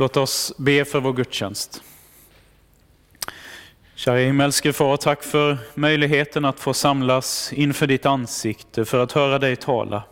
[0.00, 1.82] Låt oss be för vår gudstjänst.
[3.94, 9.38] Kära himmelske Far, tack för möjligheten att få samlas inför ditt ansikte för att höra
[9.38, 10.02] dig tala.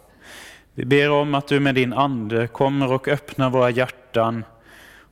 [0.74, 4.44] Vi ber om att du med din Ande kommer och öppnar våra hjärtan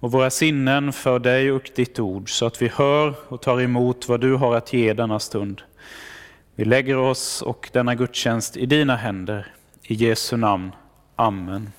[0.00, 4.08] och våra sinnen för dig och ditt ord så att vi hör och tar emot
[4.08, 5.62] vad du har att ge denna stund.
[6.54, 9.46] Vi lägger oss och denna gudstjänst i dina händer.
[9.82, 10.72] I Jesu namn.
[11.16, 11.72] Amen.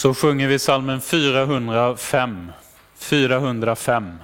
[0.00, 2.52] Så sjunger vi salmen 405.
[2.98, 4.18] 405.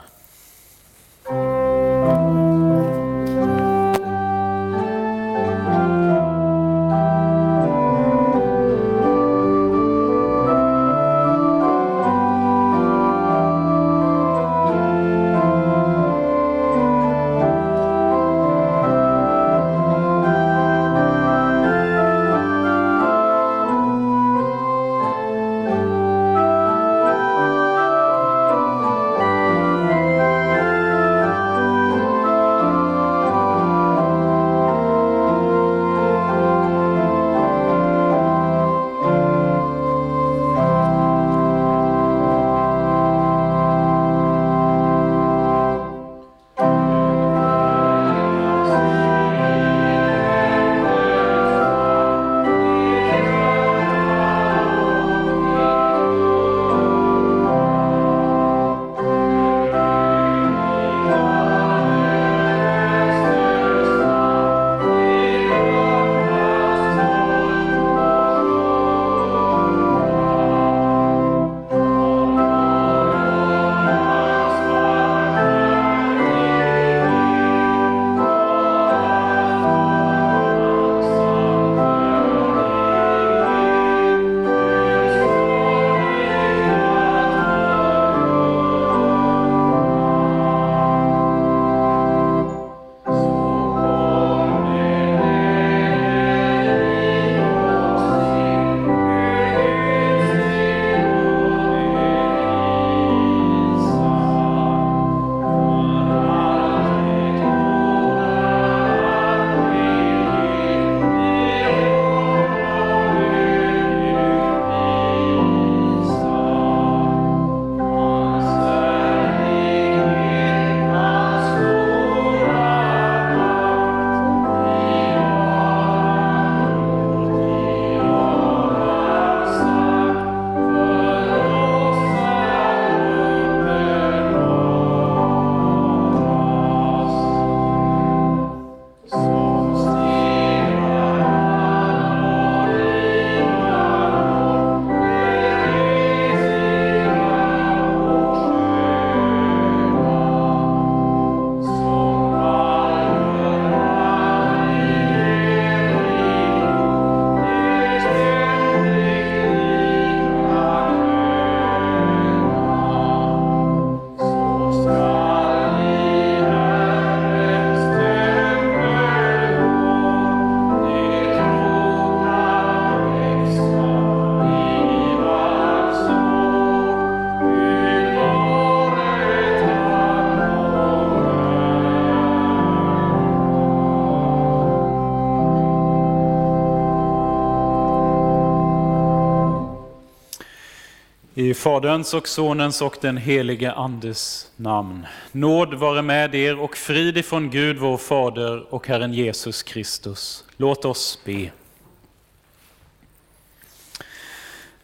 [191.56, 195.06] Faderns och Sonens och den helige Andes namn.
[195.32, 200.44] Nåd vare med er och frid ifrån Gud vår Fader och Herren Jesus Kristus.
[200.56, 201.50] Låt oss be.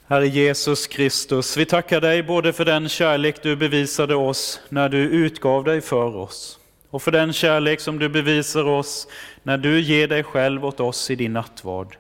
[0.07, 4.99] Herre Jesus Kristus, vi tackar dig både för den kärlek du bevisade oss när du
[4.99, 6.59] utgav dig för oss
[6.91, 9.09] och för den kärlek som du bevisar oss
[9.43, 11.97] när du ger dig själv åt oss i din nattvard.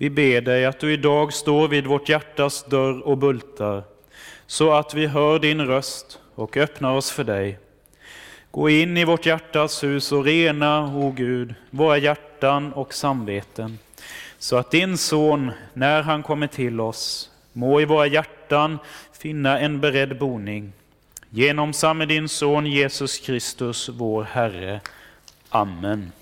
[0.00, 3.82] Vi ber dig att du idag står vid vårt hjärtas dörr och bultar,
[4.46, 7.58] så att vi hör din röst och öppnar oss för dig.
[8.50, 13.78] Gå in i vårt hjärtas hus och rena, o Gud, våra hjärtan och samveten,
[14.38, 18.78] så att din son, när han kommer till oss, må i våra hjärtan
[19.12, 20.72] finna en beredd boning.
[21.30, 24.80] Genom samme din son Jesus Kristus, vår Herre.
[25.48, 26.12] Amen.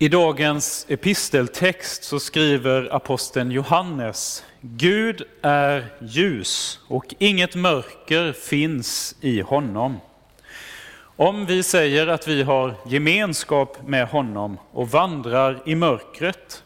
[0.00, 9.40] I dagens episteltext så skriver aposteln Johannes Gud är ljus och inget mörker finns i
[9.40, 10.00] honom.
[11.00, 16.62] Om vi säger att vi har gemenskap med honom och vandrar i mörkret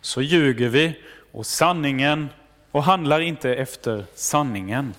[0.00, 1.00] så ljuger vi
[1.32, 2.28] och sanningen
[2.70, 4.94] och handlar inte efter sanningen.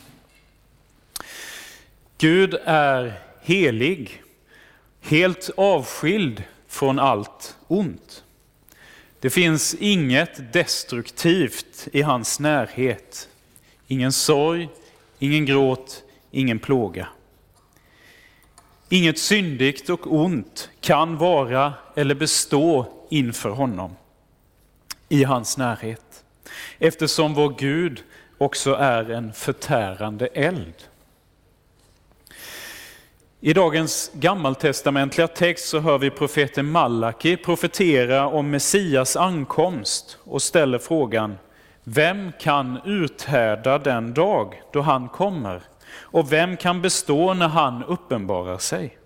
[2.17, 4.23] Gud är helig,
[5.01, 8.23] helt avskild från allt ont.
[9.19, 13.29] Det finns inget destruktivt i hans närhet.
[13.87, 14.69] Ingen sorg,
[15.19, 17.07] ingen gråt, ingen plåga.
[18.89, 23.95] Inget syndigt och ont kan vara eller bestå inför honom
[25.09, 26.23] i hans närhet.
[26.79, 28.03] Eftersom vår Gud
[28.37, 30.73] också är en förtärande eld.
[33.41, 40.79] I dagens gammaltestamentliga text så hör vi profeten Malaki profetera om Messias ankomst och ställer
[40.79, 41.37] frågan
[41.83, 45.61] Vem kan uthärda den dag då han kommer?
[45.91, 48.97] Och vem kan bestå när han uppenbarar sig?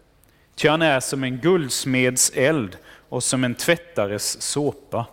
[0.56, 2.78] Ty han är som en guldsmeds eld
[3.10, 5.06] och som en tvättares såpa.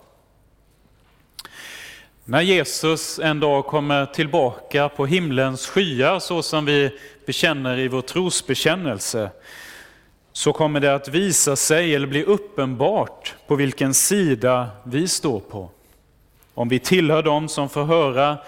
[2.30, 8.02] När Jesus en dag kommer tillbaka på himlens skyar så som vi bekänner i vår
[8.02, 9.30] trosbekännelse
[10.32, 15.70] så kommer det att visa sig eller bli uppenbart på vilken sida vi står på.
[16.54, 18.38] Om vi tillhör dem som får höra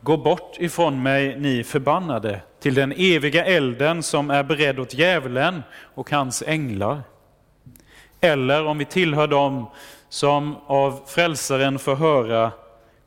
[0.00, 5.62] Gå bort ifrån mig, ni förbannade, till den eviga elden som är beredd åt djävulen
[5.94, 7.02] och hans änglar.
[8.20, 9.66] Eller om vi tillhör dem
[10.08, 12.52] som av frälsaren får höra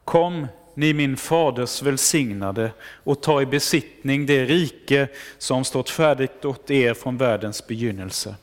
[0.06, 2.72] Kom, ni min faders välsignade,
[3.04, 5.08] och ta i besittning det rike
[5.38, 8.36] som stått färdigt åt er från världens begynnelse.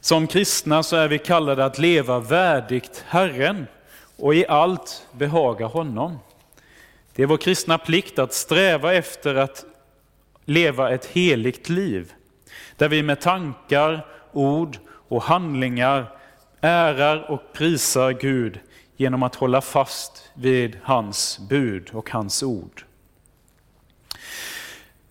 [0.00, 3.66] Som kristna så är vi kallade att leva värdigt Herren
[4.16, 6.18] och i allt behaga honom.
[7.14, 9.64] Det är vår kristna plikt att sträva efter att
[10.44, 12.12] leva ett heligt liv,
[12.76, 14.78] där vi med tankar, ord
[15.08, 16.06] och handlingar
[16.60, 18.60] ärar och prisar Gud
[19.00, 22.84] genom att hålla fast vid hans bud och hans ord.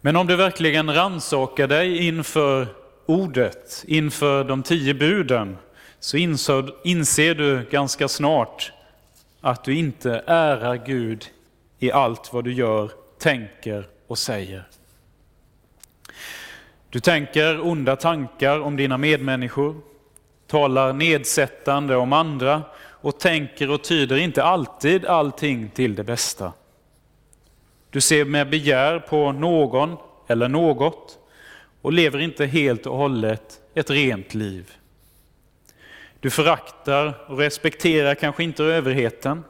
[0.01, 2.67] Men om du verkligen rannsakar dig inför
[3.05, 5.57] ordet, inför de tio buden,
[5.99, 6.17] så
[6.83, 8.71] inser du ganska snart
[9.41, 11.29] att du inte ärar Gud
[11.79, 14.63] i allt vad du gör, tänker och säger.
[16.89, 19.75] Du tänker onda tankar om dina medmänniskor,
[20.47, 22.63] talar nedsättande om andra
[23.01, 26.53] och tänker och tyder inte alltid allting till det bästa.
[27.89, 31.19] Du ser med begär på någon eller något
[31.81, 34.71] och lever inte helt och hållet ett rent liv.
[36.19, 39.43] Du föraktar och respekterar kanske inte överheten.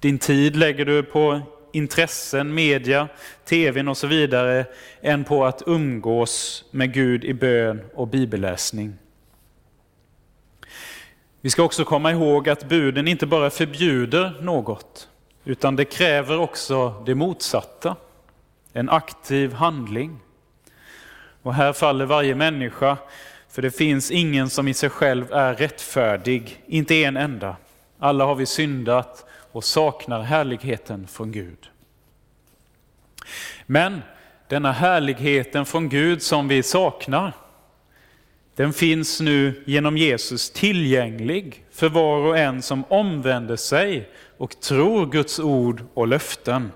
[0.00, 1.40] Din tid lägger du på
[1.72, 3.08] intressen, media,
[3.44, 4.66] tvn och så vidare
[5.00, 8.94] än på att umgås med Gud i bön och bibelläsning.
[11.40, 15.08] Vi ska också komma ihåg att buden inte bara förbjuder något,
[15.44, 17.96] utan det kräver också det motsatta,
[18.72, 20.20] en aktiv handling.
[21.42, 22.96] Och här faller varje människa,
[23.48, 27.56] för det finns ingen som i sig själv är rättfärdig, inte en enda.
[27.98, 31.70] Alla har vi syndat och saknar härligheten från Gud.
[33.66, 34.02] Men
[34.48, 37.32] denna härligheten från Gud som vi saknar,
[38.58, 45.06] den finns nu genom Jesus tillgänglig för var och en som omvänder sig och tror
[45.06, 46.72] Guds ord och löften.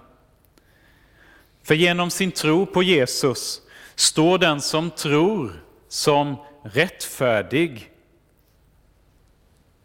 [1.62, 3.62] För genom sin tro på Jesus
[3.94, 7.90] står den som tror som rättfärdig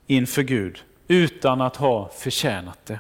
[0.08, 3.00] inför Gud utan att ha förtjänat det.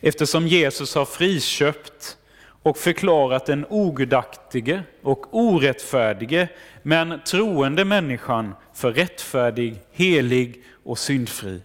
[0.00, 2.16] Eftersom Jesus har friköpt
[2.62, 6.48] och förklarat den ogudaktige och orättfärdige
[6.82, 11.60] men troende människan för rättfärdig, helig och syndfri.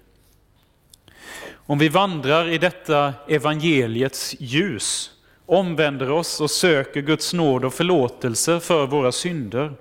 [1.53, 5.11] Om vi vandrar i detta evangeliets ljus,
[5.45, 9.73] omvänder oss och söker Guds nåd och förlåtelse för våra synder,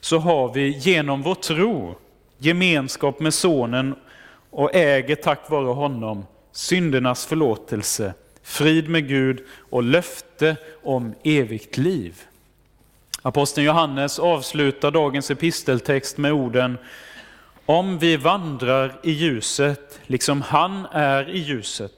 [0.00, 1.98] så har vi genom vår tro
[2.38, 3.94] gemenskap med Sonen
[4.50, 12.22] och äger tack vare honom syndernas förlåtelse, frid med Gud och löfte om evigt liv.
[13.22, 16.78] Aposteln Johannes avslutar dagens episteltext med orden
[17.66, 21.92] Om vi vandrar i ljuset, liksom han är i ljuset,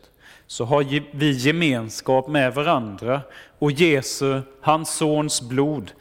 [0.46, 3.20] så har vi gemenskap med varandra
[3.58, 5.92] och Jesu, hans sons blod,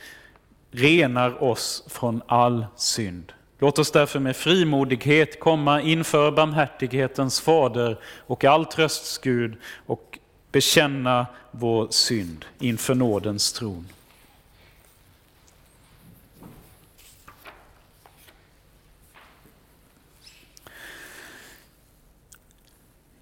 [0.72, 3.34] renar oss från all synd.
[3.60, 10.20] Låt oss därför med frimodighet komma inför barmhärtighetens fader och all trösts Gud och
[10.56, 13.88] bekänna vår synd inför nådens tron.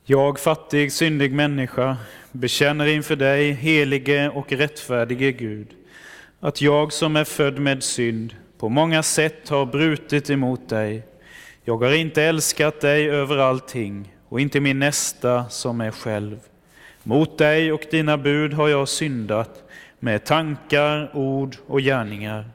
[0.05, 1.97] Jag, fattig, syndig människa,
[2.31, 5.67] bekänner inför dig, helige och rättfärdige Gud,
[6.39, 11.03] att jag som är född med synd på många sätt har brutit emot dig.
[11.63, 16.39] Jag har inte älskat dig över allting och inte min nästa som är själv.
[17.05, 19.63] Mot dig och dina bud har jag syndat
[19.99, 22.45] med tankar, ord och gärningar.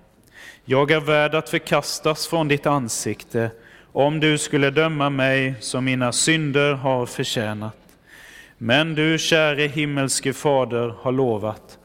[0.64, 3.50] Jag är värd att förkastas från ditt ansikte
[3.93, 7.76] om du skulle döma mig som mina synder har förtjänat.
[8.59, 11.78] Men du, käre himmelske Fader, har lovat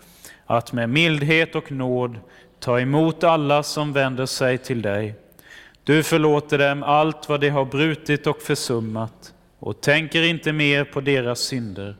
[0.46, 2.20] att med mildhet och nåd
[2.60, 5.15] ta emot alla som vänder sig till dig.
[5.84, 11.01] Du förlåter dem allt vad de har brutit och försummat och tänker inte mer på
[11.01, 11.96] deras synder.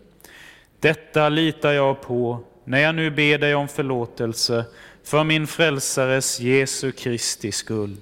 [0.84, 4.66] Detta litar jag på när jag nu ber dig om förlåtelse
[5.04, 7.98] för min frälsares Jesu Kristi skull.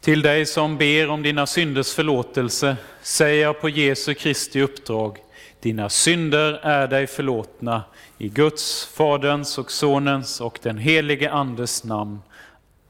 [0.00, 5.18] Till dig som ber om dina synders förlåtelse säger jag på Jesu Kristi uppdrag,
[5.60, 7.82] dina synder är dig förlåtna
[8.18, 12.18] i Guds, Faderns och Sonens och den helige Andes namn.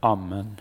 [0.00, 0.60] Amen.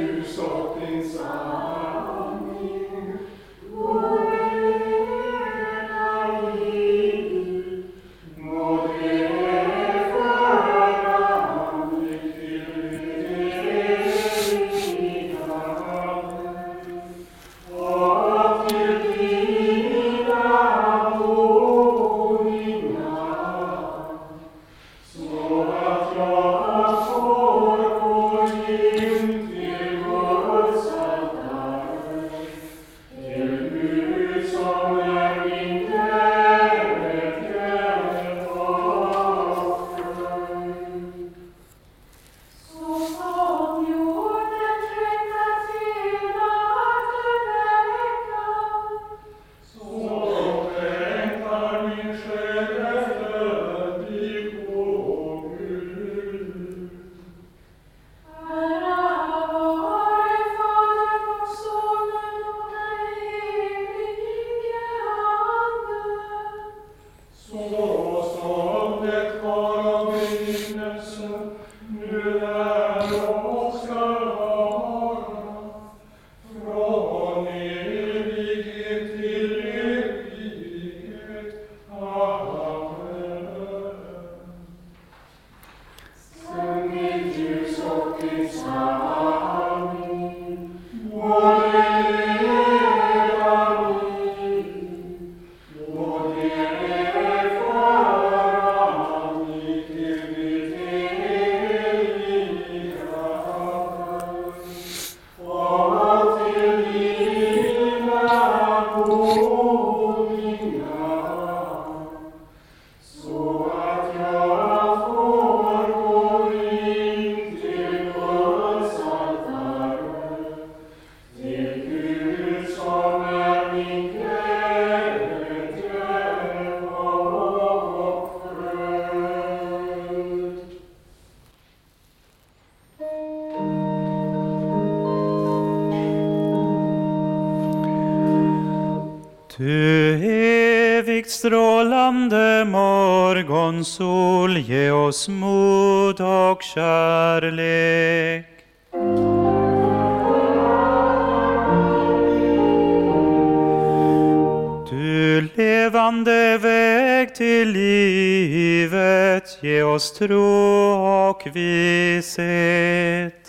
[160.13, 163.41] Tro och vishet.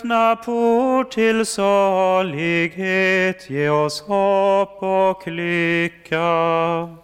[0.00, 6.99] öppna port till salighet, ge oss hopp och lycka.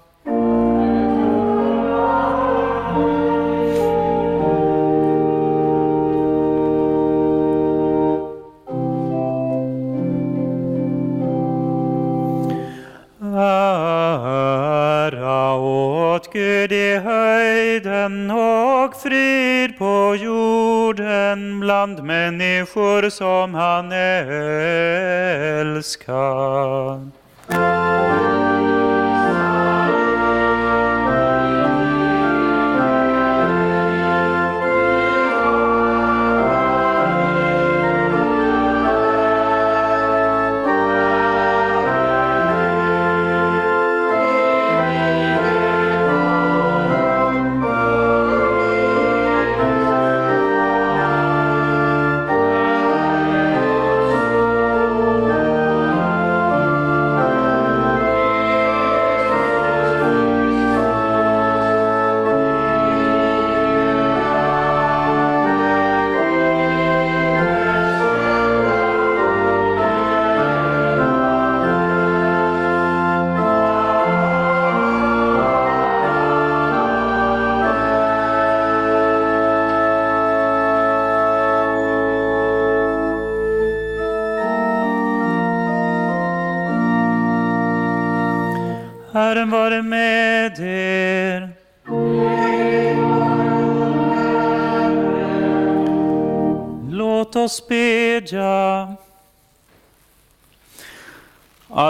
[23.16, 26.15] Som han älskar.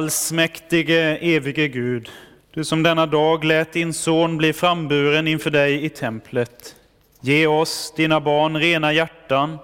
[0.07, 2.11] Allsmäktige, evige Gud,
[2.55, 6.77] du som denna dag lät din son bli framburen inför dig i templet.
[7.21, 9.59] Ge oss, dina barn, rena hjärtan,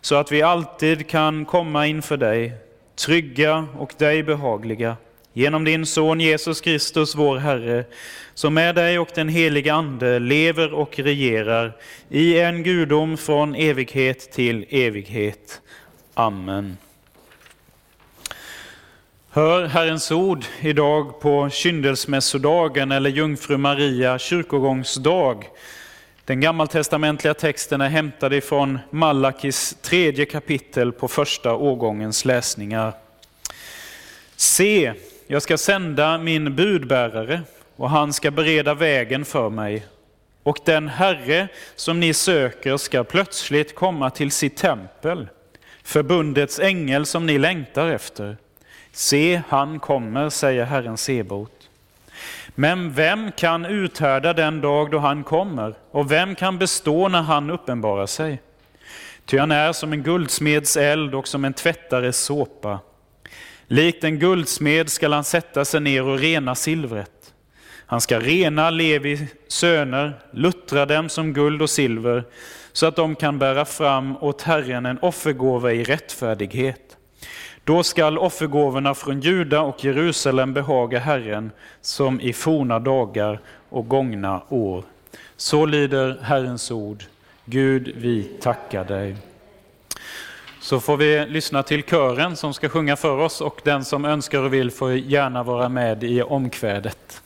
[0.00, 2.52] så att vi alltid kan komma inför dig,
[2.96, 4.96] trygga och dig behagliga
[5.32, 7.84] genom din son Jesus Kristus, vår Herre,
[8.34, 11.76] som med dig och den helige Ande lever och regerar
[12.08, 15.60] i en gudom från evighet till evighet.
[16.14, 16.76] Amen.
[19.36, 25.44] Hör Herrens ord idag på kyndelsmässodagen eller Jungfru Maria kyrkogångsdag.
[26.24, 32.92] Den gammaltestamentliga texten är hämtad ifrån Malakis tredje kapitel på första årgångens läsningar.
[34.36, 34.92] Se,
[35.26, 37.42] jag ska sända min budbärare
[37.76, 39.86] och han ska bereda vägen för mig.
[40.42, 45.28] Och den Herre som ni söker ska plötsligt komma till sitt tempel,
[45.82, 48.36] förbundets ängel som ni längtar efter.
[48.96, 51.70] Se, han kommer, säger Herren Sebot.
[52.48, 57.50] Men vem kan uthärda den dag då han kommer, och vem kan bestå när han
[57.50, 58.42] uppenbarar sig?
[59.24, 62.78] Ty han är som en guldsmeds eld och som en tvättares såpa.
[63.66, 67.32] Likt en guldsmed skall han sätta sig ner och rena silvret.
[67.86, 72.24] Han ska rena Levi söner, luttra dem som guld och silver,
[72.72, 76.85] så att de kan bära fram åt Herren en offergåva i rättfärdighet.
[77.66, 81.50] Då skall offergåvorna från Juda och Jerusalem behaga Herren,
[81.80, 84.84] som i forna dagar och gångna år.
[85.36, 87.04] Så lyder Herrens ord.
[87.44, 89.16] Gud, vi tackar dig.
[90.60, 94.42] Så får vi lyssna till kören som ska sjunga för oss och den som önskar
[94.42, 97.22] och vill får gärna vara med i omkvädet.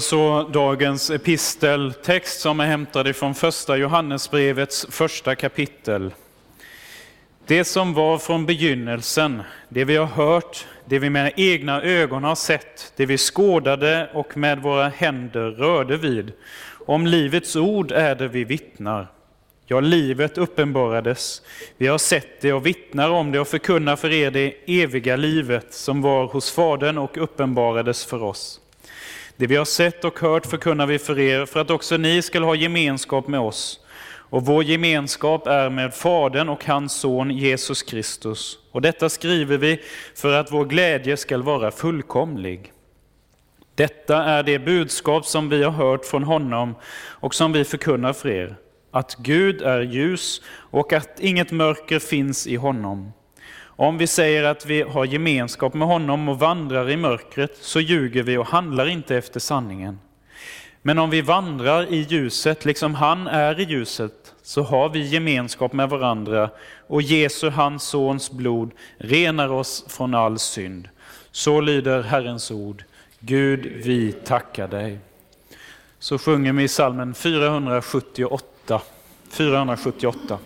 [0.00, 6.14] Så dagens episteltext som är hämtad ifrån första Johannesbrevets första kapitel.
[7.46, 12.34] Det som var från begynnelsen, det vi har hört, det vi med egna ögon har
[12.34, 16.32] sett, det vi skådade och med våra händer rörde vid.
[16.86, 19.06] Om livets ord är det vi vittnar.
[19.66, 21.42] Ja, livet uppenbarades.
[21.76, 25.74] Vi har sett det och vittnar om det och förkunnar för er det eviga livet
[25.74, 28.60] som var hos Fadern och uppenbarades för oss.
[29.40, 32.42] Det vi har sett och hört förkunnar vi för er, för att också ni skall
[32.42, 33.80] ha gemenskap med oss.
[34.06, 38.58] Och vår gemenskap är med Fadern och hans son Jesus Kristus.
[38.72, 39.80] Och detta skriver vi
[40.14, 42.72] för att vår glädje skall vara fullkomlig.
[43.74, 46.74] Detta är det budskap som vi har hört från honom
[47.08, 48.56] och som vi förkunnar för er,
[48.90, 53.12] att Gud är ljus och att inget mörker finns i honom.
[53.80, 58.22] Om vi säger att vi har gemenskap med honom och vandrar i mörkret, så ljuger
[58.22, 59.98] vi och handlar inte efter sanningen.
[60.82, 65.72] Men om vi vandrar i ljuset, liksom han är i ljuset, så har vi gemenskap
[65.72, 66.50] med varandra
[66.86, 70.88] och Jesu, hans sons blod, renar oss från all synd.
[71.30, 72.84] Så lyder Herrens ord.
[73.20, 74.98] Gud, vi tackar dig.
[75.98, 78.80] Så sjunger vi i salmen 478.
[79.30, 80.38] 478.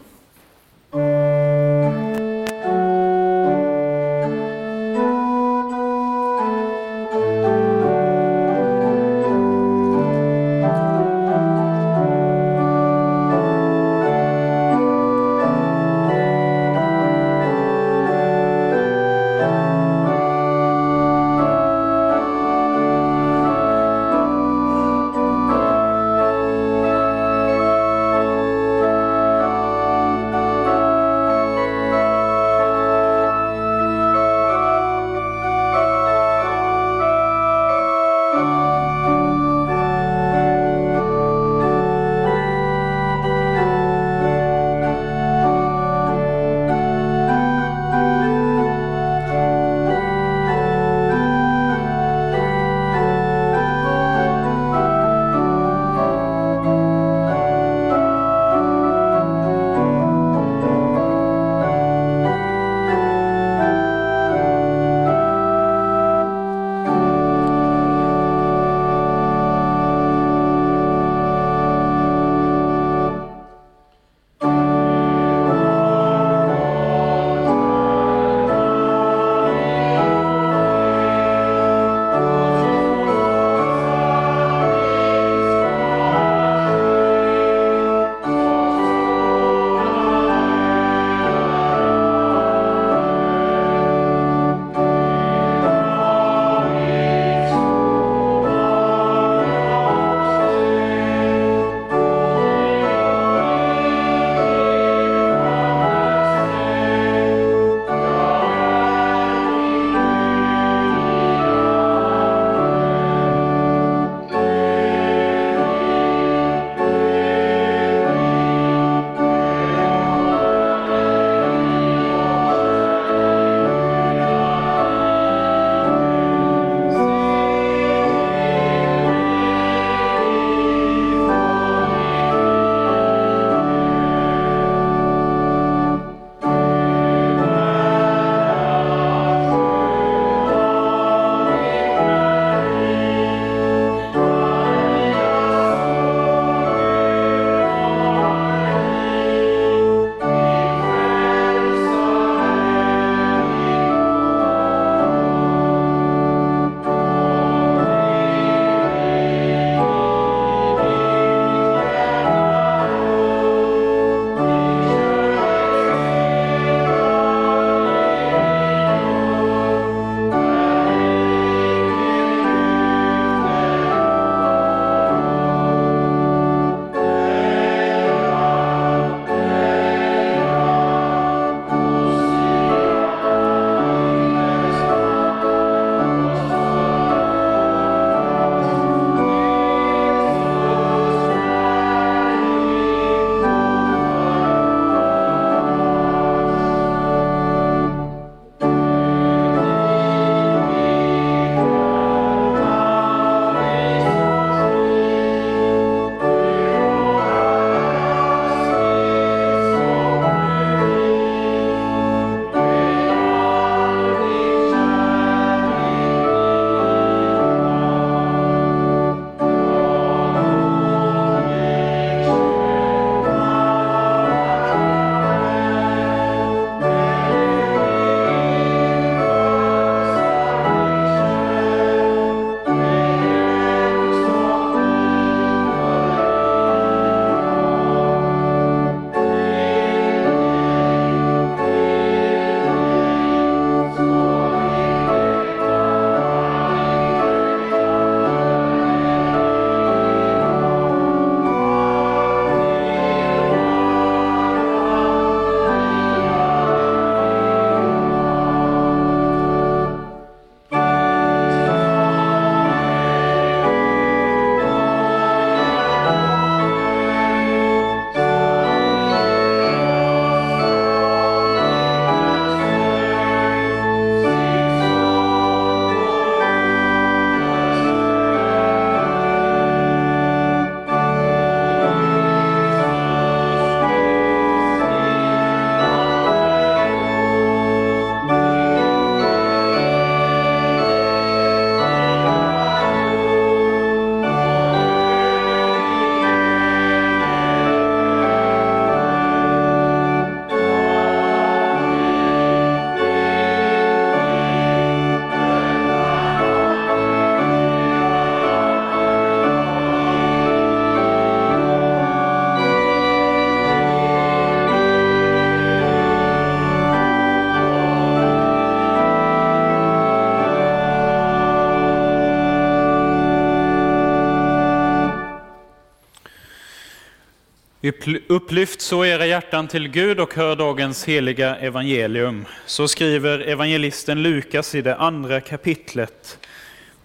[328.28, 332.44] Upplyft så era hjärtan till Gud och hör dagens heliga evangelium.
[332.66, 336.38] Så skriver evangelisten Lukas i det andra kapitlet.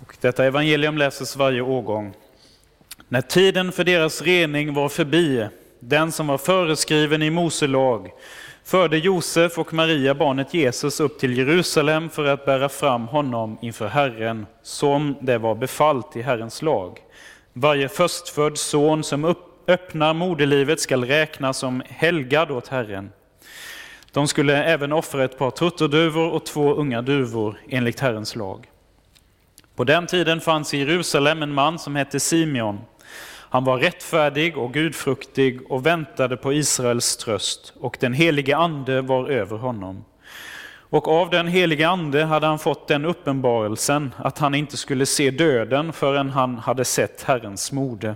[0.01, 2.13] Och detta evangelium läses varje årgång.
[3.07, 5.47] När tiden för deras rening var förbi,
[5.79, 8.11] den som var föreskriven i Mose lag,
[8.63, 13.87] förde Josef och Maria barnet Jesus upp till Jerusalem för att bära fram honom inför
[13.87, 16.99] Herren, som det var befallt i Herrens lag.
[17.53, 23.11] Varje förstfödd son som upp öppnar moderlivet skall räknas som helgad åt Herren.
[24.11, 28.67] De skulle även offra ett par turturduvor och två unga duvor enligt Herrens lag.
[29.75, 32.79] På den tiden fanns i Jerusalem en man som hette Simeon.
[33.51, 39.29] Han var rättfärdig och gudfruktig och väntade på Israels tröst, och den helige ande var
[39.29, 40.05] över honom.
[40.91, 45.31] Och av den helige ande hade han fått den uppenbarelsen att han inte skulle se
[45.31, 48.15] döden förrän han hade sett Herrens mode.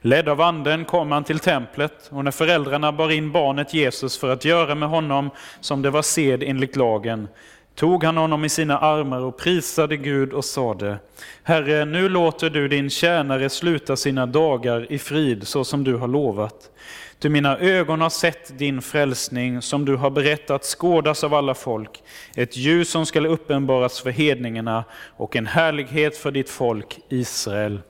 [0.00, 4.30] Ledd av anden kom han till templet, och när föräldrarna bar in barnet Jesus för
[4.30, 5.30] att göra med honom
[5.60, 7.28] som det var sed enligt lagen,
[7.74, 10.98] tog han honom i sina armar och prisade Gud och sade,
[11.42, 16.08] Herre, nu låter du din tjänare sluta sina dagar i frid så som du har
[16.08, 16.70] lovat.
[17.18, 22.02] Ty mina ögon har sett din frälsning som du har berättat skådas av alla folk,
[22.36, 24.84] ett ljus som skall uppenbaras för hedningarna
[25.16, 27.80] och en härlighet för ditt folk Israel.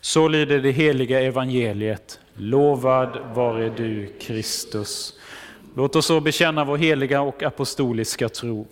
[0.00, 2.20] Så lyder det heliga evangeliet.
[2.34, 5.14] Lovad vare du, Kristus.
[5.76, 8.66] Låt oss så bekänna vår heliga och apostoliska tro.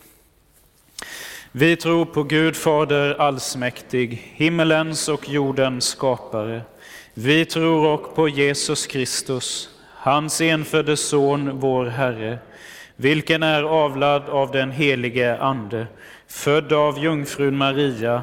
[1.52, 6.62] Vi tror på Gud Fader allsmäktig, himmelens och jordens skapare.
[7.14, 12.38] Vi tror också på Jesus Kristus, hans enfödde Son, vår Herre,
[12.96, 15.86] vilken är avlad av den helige Ande,
[16.28, 18.22] född av jungfrun Maria,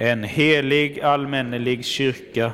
[0.00, 2.52] en helig allmännelig kyrka,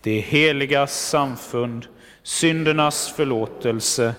[0.00, 1.86] det heligas samfund,
[2.22, 4.14] syndernas förlåtelse,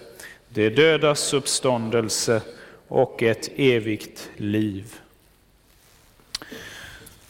[0.49, 2.41] det dödas uppståndelse
[2.87, 4.95] och ett evigt liv.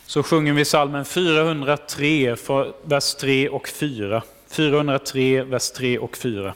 [0.05, 2.35] Så sjunger vi salmen 403,
[2.83, 4.21] vers 3 och 4.
[4.47, 6.53] 403, vers 3 och 4.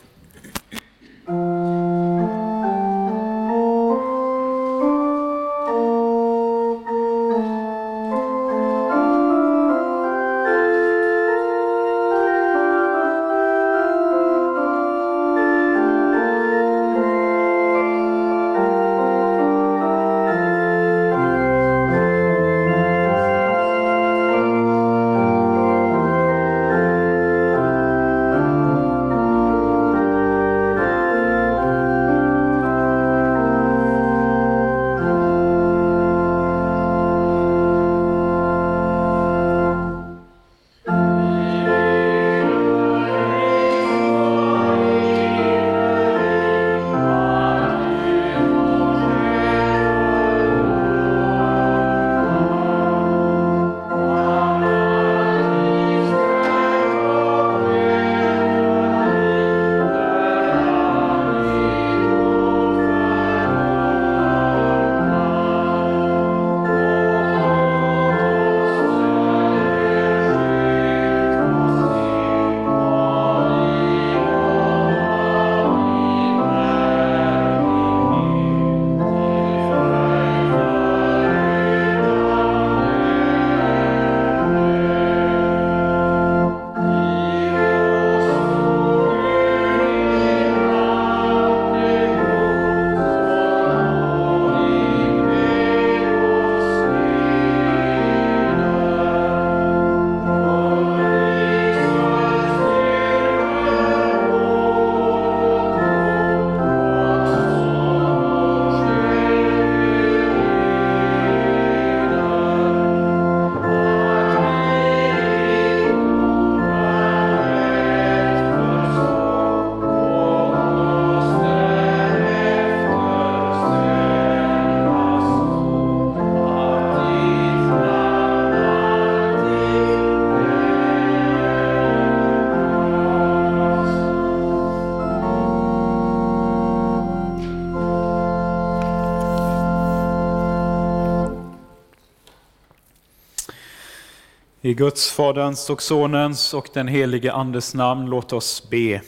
[144.68, 149.02] I Guds, Faderns och Sonens och den helige Andes namn, låt oss be.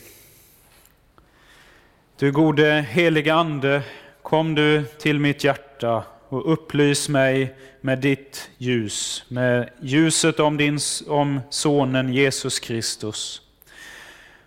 [2.17, 3.81] Du gode helige Ande,
[4.21, 10.79] kom du till mitt hjärta och upplys mig med ditt ljus, med ljuset om, din,
[11.07, 13.41] om Sonen Jesus Kristus.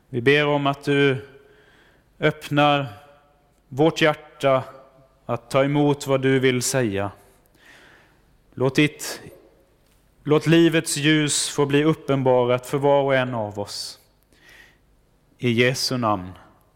[0.09, 1.17] Vi ber om att du
[2.21, 2.87] öppnar
[3.69, 4.63] vårt hjärta
[5.27, 7.11] att ta emot vad du vill säga.
[8.55, 9.21] Låt, ditt,
[10.25, 13.99] låt livets ljus få bli uppenbarat för var och en av oss.
[15.39, 16.33] I Jesu namn.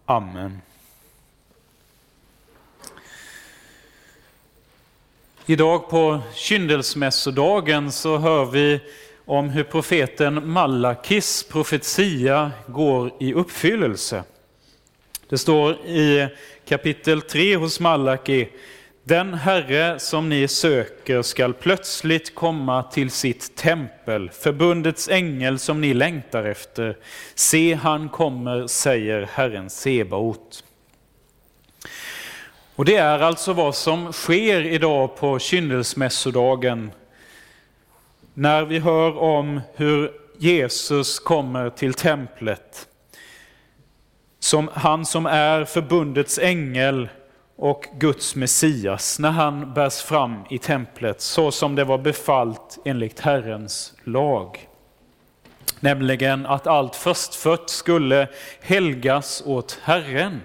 [0.07, 0.61] Amen.
[5.47, 8.81] Idag på kyndelsmässodagen så hör vi
[9.25, 14.25] om hur profeten Malakis profetia går i uppfyllelse.
[15.29, 16.29] Det står i
[16.69, 18.49] kapitel 3 hos Malaki,
[19.09, 25.95] den Herre som ni söker skall plötsligt komma till sitt tempel, förbundets ängel som ni
[25.95, 26.97] längtar efter.
[27.35, 30.65] Se, han kommer, säger Herren Sebaot.
[32.77, 36.91] Och det är alltså vad som sker idag på kyndelsmässodagen,
[38.35, 42.89] när vi hör om hur Jesus kommer till templet.
[44.39, 47.09] Som han som är förbundets ängel
[47.57, 53.21] och Guds Messias, när han bärs fram i templet, så som det var befallt enligt
[53.21, 54.69] Herrens lag.
[55.81, 58.29] Nämligen att allt förstfött skulle
[58.61, 60.41] helgas åt Herren.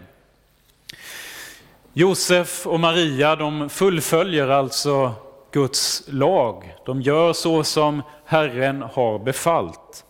[1.94, 5.14] Josef och Maria de fullföljer alltså
[5.52, 6.76] Guds lag.
[6.86, 10.06] De gör så som Herren har befallt.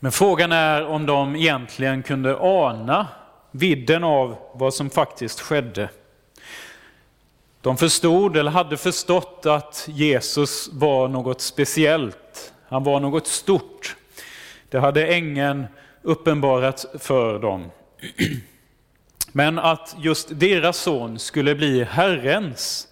[0.00, 3.06] Men frågan är om de egentligen kunde ana
[3.56, 5.88] vidden av vad som faktiskt skedde.
[7.60, 12.52] De förstod, eller hade förstått, att Jesus var något speciellt.
[12.68, 13.96] Han var något stort.
[14.68, 15.66] Det hade ängeln
[16.02, 17.70] uppenbarat för dem.
[19.32, 22.88] Men att just deras son skulle bli Herrens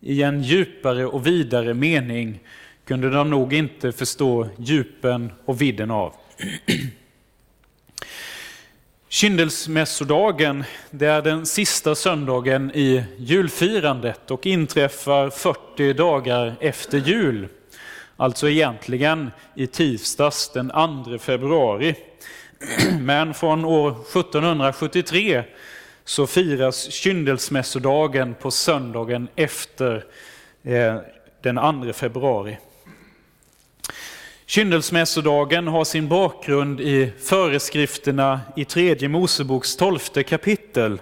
[0.00, 2.40] i en djupare och vidare mening
[2.84, 6.14] kunde de nog inte förstå djupen och vidden av.
[9.08, 17.48] Kyndelsmässodagen, det är den sista söndagen i julfirandet och inträffar 40 dagar efter jul.
[18.16, 20.70] Alltså egentligen i tisdags den
[21.04, 21.94] 2 februari.
[23.00, 25.44] Men från år 1773
[26.04, 30.04] så firas kyndelsmässodagen på söndagen efter
[30.62, 30.96] eh,
[31.42, 32.58] den 2 februari.
[34.48, 41.00] Kyndelsmässodagen har sin bakgrund i föreskrifterna i tredje Moseboks tolfte kapitel,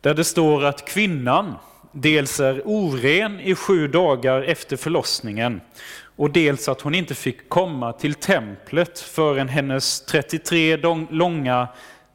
[0.00, 1.54] där det står att kvinnan
[1.92, 5.60] dels är oren i sju dagar efter förlossningen
[6.16, 10.76] och dels att hon inte fick komma till templet förrän hennes 33
[11.10, 11.68] långa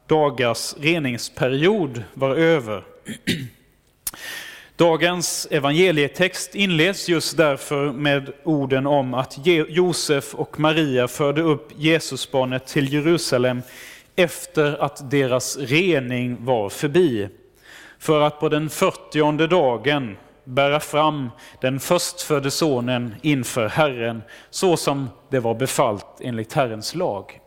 [0.06, 2.84] dagars reningsperiod var över.
[4.78, 12.66] Dagens evangelietext inleds just därför med orden om att Josef och Maria förde upp Jesusbarnet
[12.66, 13.62] till Jerusalem
[14.16, 17.28] efter att deras rening var förbi,
[17.98, 25.08] för att på den fyrtionde dagen bära fram den förstfödde sonen inför Herren, så som
[25.30, 27.40] det var befallt enligt Herrens lag.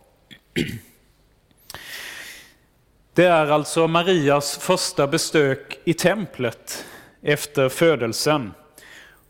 [3.14, 6.86] Det är alltså Marias första besök i templet
[7.22, 8.54] efter födelsen,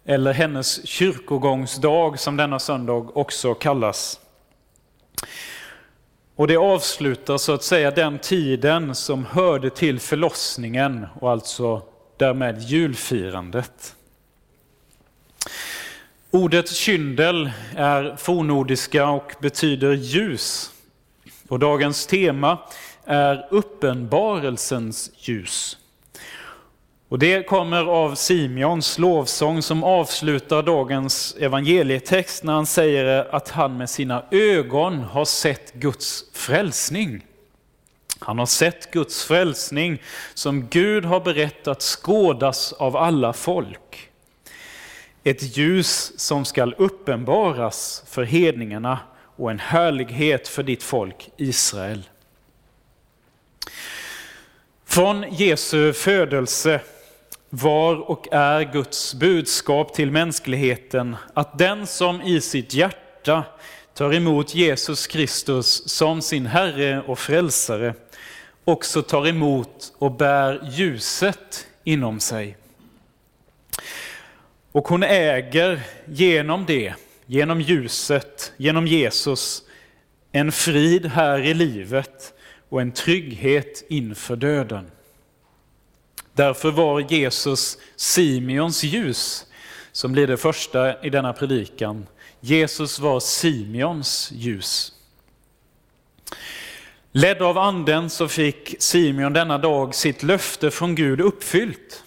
[0.05, 4.19] eller hennes kyrkogångsdag som denna söndag också kallas.
[6.35, 11.81] Och det avslutar så att säga den tiden som hörde till förlossningen och alltså
[12.17, 13.95] därmed julfirandet.
[16.31, 20.71] Ordet kyndel är fornordiska och betyder ljus.
[21.47, 22.57] Och dagens tema
[23.05, 25.77] är uppenbarelsens ljus.
[27.11, 33.77] Och det kommer av Simeons lovsång som avslutar dagens evangelietext när han säger att han
[33.77, 37.25] med sina ögon har sett Guds frälsning.
[38.19, 40.01] Han har sett Guds frälsning
[40.33, 44.09] som Gud har berättat skådas av alla folk.
[45.23, 48.99] Ett ljus som skall uppenbaras för hedningarna
[49.35, 52.03] och en härlighet för ditt folk Israel.
[54.85, 56.81] Från Jesu födelse
[57.53, 63.43] var och är Guds budskap till mänskligheten att den som i sitt hjärta
[63.93, 67.93] tar emot Jesus Kristus som sin Herre och Frälsare
[68.63, 72.57] också tar emot och bär ljuset inom sig.
[74.71, 76.93] Och hon äger genom det,
[77.25, 79.63] genom ljuset, genom Jesus,
[80.31, 82.33] en frid här i livet
[82.69, 84.91] och en trygghet inför döden.
[86.33, 89.45] Därför var Jesus Simeons ljus,
[89.91, 92.07] som blir det första i denna predikan.
[92.39, 94.93] Jesus var Simeons ljus.
[97.11, 102.03] Ledd av anden så fick Simeon denna dag sitt löfte från Gud uppfyllt.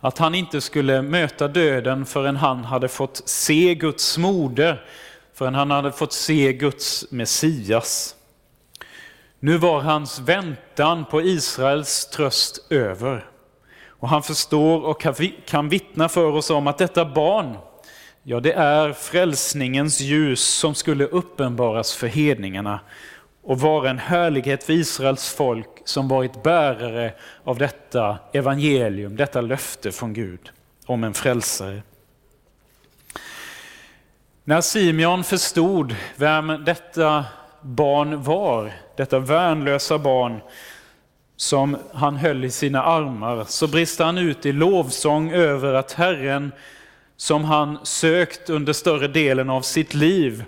[0.00, 4.84] Att han inte skulle möta döden förrän han hade fått se Guds moder,
[5.34, 8.14] förrän han hade fått se Guds Messias.
[9.40, 13.33] Nu var hans väntan på Israels tröst över.
[14.04, 15.06] Och han förstår och
[15.46, 17.56] kan vittna för oss om att detta barn,
[18.22, 22.80] ja det är frälsningens ljus som skulle uppenbaras för hedningarna
[23.42, 29.92] och vara en härlighet för Israels folk som varit bärare av detta evangelium, detta löfte
[29.92, 30.50] från Gud
[30.86, 31.82] om en frälsare.
[34.44, 37.24] När Simeon förstod vem detta
[37.60, 40.40] barn var, detta värnlösa barn
[41.36, 46.52] som han höll i sina armar, så brister han ut i lovsång över att Herren,
[47.16, 50.44] som han sökt under större delen av sitt liv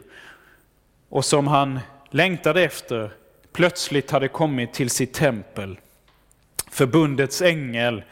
[1.08, 1.80] och som han
[2.10, 3.10] längtade efter,
[3.52, 5.78] plötsligt hade kommit till sitt tempel.
[6.70, 8.02] Förbundets ängel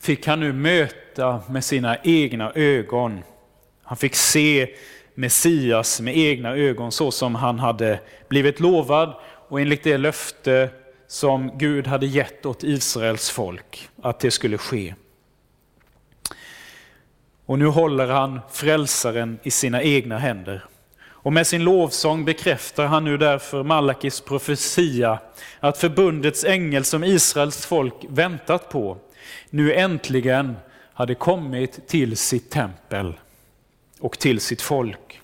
[0.00, 3.22] fick han nu möta med sina egna ögon.
[3.82, 4.74] Han fick se
[5.14, 9.14] Messias med egna ögon så som han hade blivit lovad
[9.48, 10.70] och enligt det löfte
[11.10, 14.94] som Gud hade gett åt Israels folk att det skulle ske.
[17.46, 20.64] Och nu håller han frälsaren i sina egna händer.
[21.02, 25.18] Och med sin lovsång bekräftar han nu därför Malakis profetia
[25.60, 28.96] att förbundets ängel som Israels folk väntat på
[29.50, 30.56] nu äntligen
[30.92, 33.14] hade kommit till sitt tempel
[34.00, 35.20] och till sitt folk.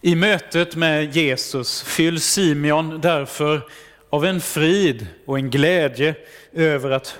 [0.00, 3.62] I mötet med Jesus fylls Simeon därför
[4.10, 6.14] av en frid och en glädje
[6.52, 7.18] över att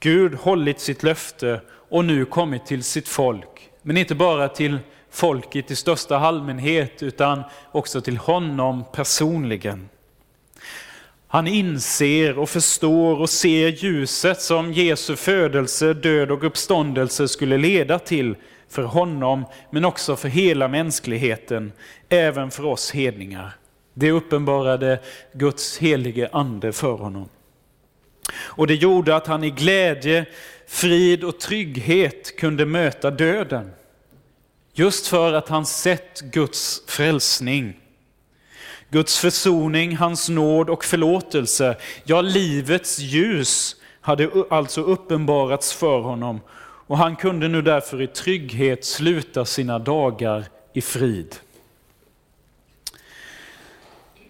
[0.00, 3.70] Gud hållit sitt löfte och nu kommit till sitt folk.
[3.82, 4.78] Men inte bara till
[5.10, 9.88] folket i största allmänhet utan också till honom personligen.
[11.28, 17.98] Han inser och förstår och ser ljuset som Jesu födelse, död och uppståndelse skulle leda
[17.98, 18.34] till
[18.68, 21.72] för honom men också för hela mänskligheten,
[22.08, 23.56] även för oss hedningar.
[23.98, 25.00] Det uppenbarade
[25.32, 27.28] Guds helige ande för honom.
[28.34, 30.26] Och det gjorde att han i glädje,
[30.66, 33.70] frid och trygghet kunde möta döden.
[34.72, 37.80] Just för att han sett Guds frälsning.
[38.90, 46.40] Guds försoning, hans nåd och förlåtelse, ja livets ljus hade alltså uppenbarats för honom
[46.86, 51.36] och han kunde nu därför i trygghet sluta sina dagar i frid.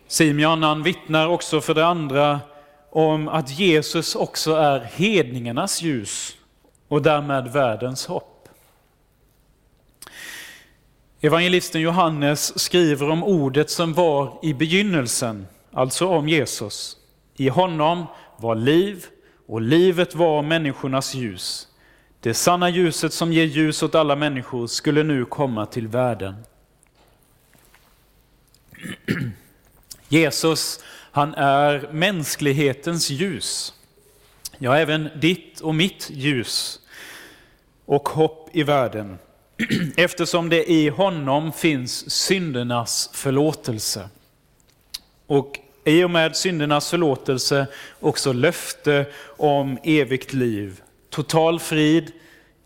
[0.09, 2.41] Simeon han vittnar också för det andra
[2.91, 6.37] om att Jesus också är hedningarnas ljus
[6.89, 8.49] och därmed världens hopp.
[11.21, 16.97] Evangelisten Johannes skriver om ordet som var i begynnelsen, alltså om Jesus.
[17.37, 19.05] I honom var liv
[19.47, 21.69] och livet var människornas ljus.
[22.21, 26.35] Det sanna ljuset som ger ljus åt alla människor skulle nu komma till världen.
[30.09, 30.81] Jesus,
[31.13, 33.75] han är mänsklighetens ljus.
[34.59, 36.81] Ja, även ditt och mitt ljus
[37.87, 39.19] och hopp i världen.
[39.97, 44.09] Eftersom det i honom finns syndernas förlåtelse.
[45.27, 47.67] Och i och med syndernas förlåtelse
[48.01, 50.81] också löfte om evigt liv,
[51.11, 52.13] total frid,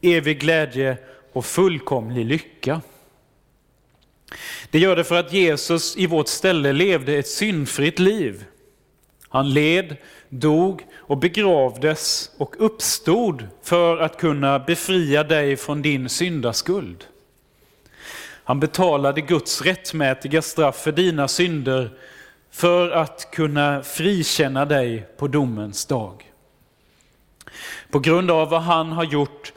[0.03, 0.99] evig glädje
[1.33, 2.81] och fullkomlig lycka.
[4.71, 8.45] Det gör det för att Jesus i vårt ställe levde ett syndfritt liv.
[9.29, 9.97] Han led,
[10.29, 17.05] dog och begravdes och uppstod för att kunna befria dig från din syndaskuld.
[18.45, 21.91] Han betalade Guds rättmätiga straff för dina synder
[22.51, 26.33] för att kunna frikänna dig på domens dag.
[27.91, 29.53] På grund av vad han har gjort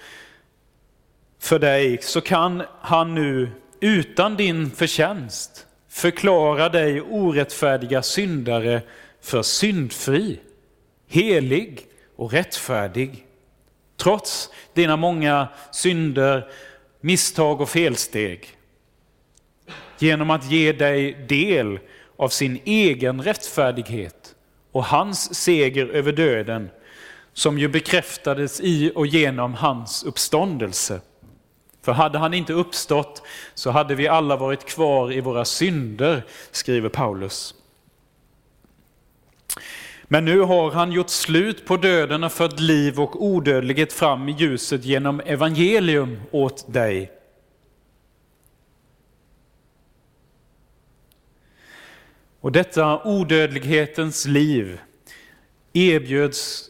[1.40, 3.50] för dig så kan han nu
[3.84, 8.82] utan din förtjänst förklara dig orättfärdiga syndare
[9.22, 10.40] för syndfri,
[11.08, 13.26] helig och rättfärdig.
[13.98, 16.48] Trots dina många synder,
[17.02, 18.50] misstag och felsteg.
[20.00, 21.80] Genom att ge dig del
[22.18, 24.36] av sin egen rättfärdighet
[24.72, 26.70] och hans seger över döden
[27.34, 31.02] som ju bekräftades i och genom hans uppståndelse.
[31.84, 33.24] För hade han inte uppstått
[33.54, 37.56] så hade vi alla varit kvar i våra synder, skriver Paulus.
[40.04, 44.32] Men nu har han gjort slut på döden och fört liv och odödlighet fram i
[44.32, 47.12] ljuset genom evangelium åt dig.
[52.40, 54.80] Och detta odödlighetens liv
[55.74, 56.70] erbjöds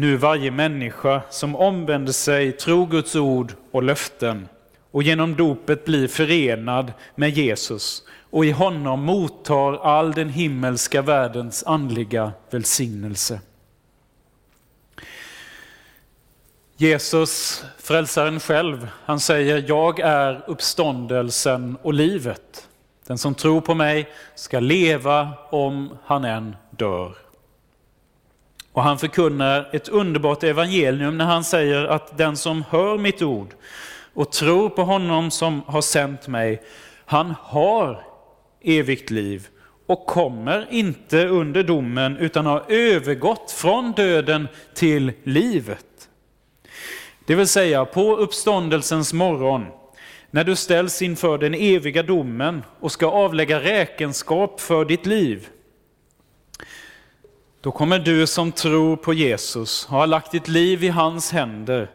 [0.00, 4.48] nu varje människa som omvänder sig, tror Guds ord och löften
[4.90, 11.64] och genom dopet blir förenad med Jesus och i honom mottar all den himmelska världens
[11.66, 13.40] andliga välsignelse.
[16.76, 22.68] Jesus, frälsaren själv, han säger jag är uppståndelsen och livet.
[23.06, 27.27] Den som tror på mig ska leva om han än dör.
[28.72, 33.54] Och han förkunnar ett underbart evangelium när han säger att den som hör mitt ord
[34.14, 36.62] och tror på honom som har sänt mig,
[37.04, 38.02] han har
[38.62, 39.48] evigt liv
[39.86, 45.86] och kommer inte under domen utan har övergått från döden till livet.
[47.26, 49.66] Det vill säga på uppståndelsens morgon,
[50.30, 55.48] när du ställs inför den eviga domen och ska avlägga räkenskap för ditt liv.
[57.60, 61.90] Då kommer du som tror på Jesus, har lagt ditt liv i hans händer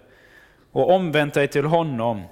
[0.72, 2.24] och omvänt dig till honom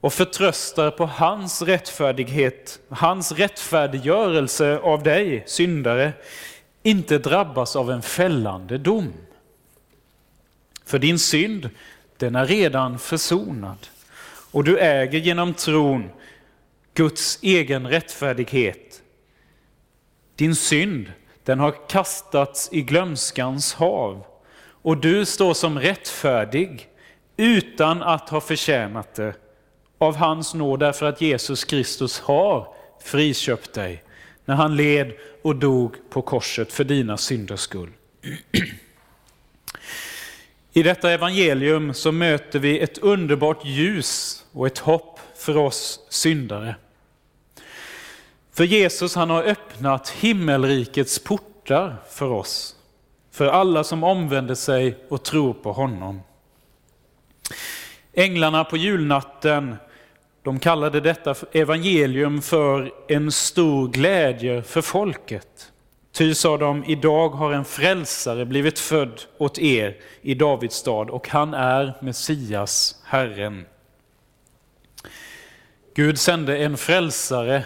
[0.00, 6.12] och förtröstar på hans rättfärdighet, hans rättfärdiggörelse av dig, syndare,
[6.82, 9.12] inte drabbas av en fällande dom.
[10.84, 11.70] För din synd,
[12.16, 13.86] den är redan försonad
[14.50, 16.10] och du äger genom tron
[16.94, 19.02] Guds egen rättfärdighet.
[20.36, 21.12] Din synd,
[21.44, 24.24] den har kastats i glömskans hav
[24.82, 26.88] och du står som rättfärdig
[27.36, 29.34] utan att ha förtjänat det
[29.98, 34.04] av hans nåd därför att Jesus Kristus har friköpt dig
[34.44, 35.12] när han led
[35.42, 37.90] och dog på korset för dina synders skull.
[40.72, 46.74] I detta evangelium så möter vi ett underbart ljus och ett hopp för oss syndare.
[48.52, 52.76] För Jesus han har öppnat himmelrikets portar för oss,
[53.30, 56.22] för alla som omvänder sig och tror på honom.
[58.12, 59.76] Änglarna på julnatten
[60.42, 65.72] de kallade detta evangelium för en stor glädje för folket.
[66.12, 71.28] Ty sa de, idag har en frälsare blivit född åt er i Davids stad och
[71.28, 73.66] han är Messias, Herren.
[75.94, 77.64] Gud sände en frälsare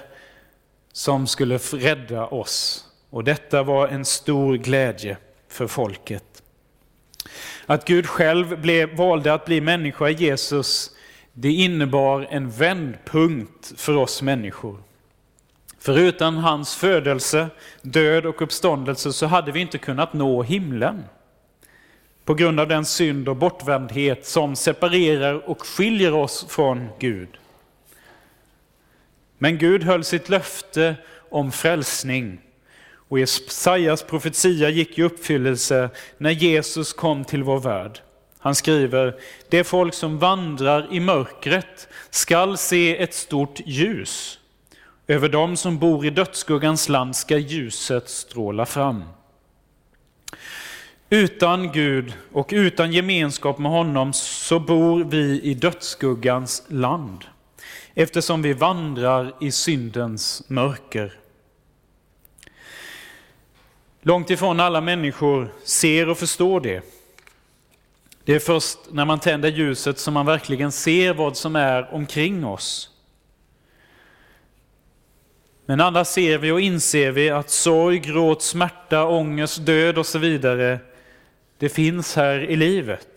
[0.95, 5.17] som skulle rädda oss och detta var en stor glädje
[5.49, 6.43] för folket.
[7.67, 10.91] Att Gud själv blev, valde att bli människa i Jesus
[11.33, 14.79] det innebar en vändpunkt för oss människor.
[15.79, 17.49] För utan hans födelse,
[17.83, 21.05] död och uppståndelse så hade vi inte kunnat nå himlen.
[22.25, 27.29] På grund av den synd och bortvändhet som separerar och skiljer oss från Gud.
[29.39, 30.97] Men Gud höll sitt löfte
[31.31, 32.41] om frälsning.
[33.09, 38.01] Och Jesajas profetia gick i uppfyllelse när Jesus kom till vår värld.
[38.39, 39.15] Han skriver,
[39.49, 44.39] det folk som vandrar i mörkret skall se ett stort ljus.
[45.07, 49.05] Över dem som bor i dödsskuggans land ska ljuset stråla fram.
[51.11, 57.25] Utan Gud och utan gemenskap med honom så bor vi i dödsskuggans land,
[57.95, 61.19] eftersom vi vandrar i syndens mörker.
[64.03, 66.83] Långt ifrån alla människor ser och förstår det.
[68.25, 72.47] Det är först när man tänder ljuset som man verkligen ser vad som är omkring
[72.47, 72.91] oss.
[75.67, 80.19] Men annars ser vi och inser vi att sorg, gråt, smärta, ångest, död och så
[80.19, 80.79] vidare,
[81.59, 83.14] det finns här i livet.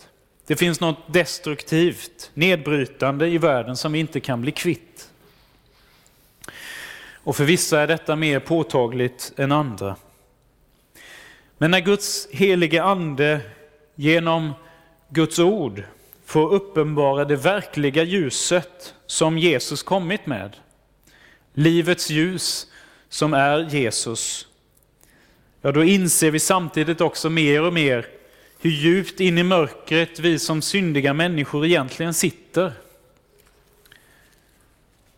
[0.47, 5.09] Det finns något destruktivt, nedbrytande i världen som vi inte kan bli kvitt.
[7.13, 9.95] Och för vissa är detta mer påtagligt än andra.
[11.57, 13.39] Men när Guds helige ande
[13.95, 14.53] genom
[15.09, 15.83] Guds ord
[16.25, 20.57] får uppenbara det verkliga ljuset som Jesus kommit med.
[21.53, 22.67] Livets ljus
[23.09, 24.47] som är Jesus.
[25.61, 28.05] Ja, då inser vi samtidigt också mer och mer
[28.59, 32.73] hur djupt in i mörkret vi som syndiga människor egentligen sitter.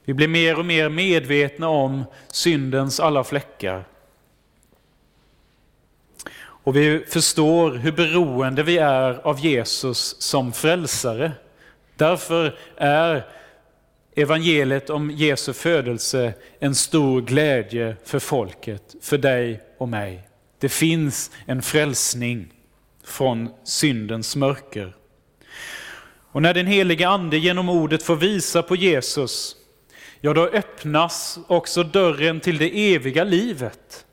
[0.05, 3.83] Vi blir mer och mer medvetna om syndens alla fläckar.
[6.41, 11.31] Och vi förstår hur beroende vi är av Jesus som frälsare.
[11.95, 13.25] Därför är
[14.15, 20.29] evangeliet om Jesu födelse en stor glädje för folket, för dig och mig.
[20.59, 22.53] Det finns en frälsning
[23.10, 24.95] från syndens mörker.
[26.32, 29.55] Och när den helige Ande genom ordet får visa på Jesus,
[30.22, 34.05] ja då öppnas också dörren till det eviga livet.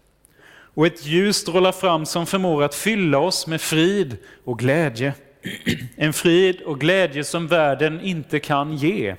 [0.76, 5.14] Och ett ljus strålar fram som förmår att fylla oss med frid och glädje.
[5.96, 9.16] En frid och glädje som världen inte kan ge.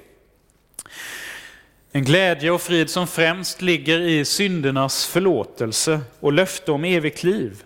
[1.91, 7.63] En glädje och frid som främst ligger i syndernas förlåtelse och löfte om evigt liv.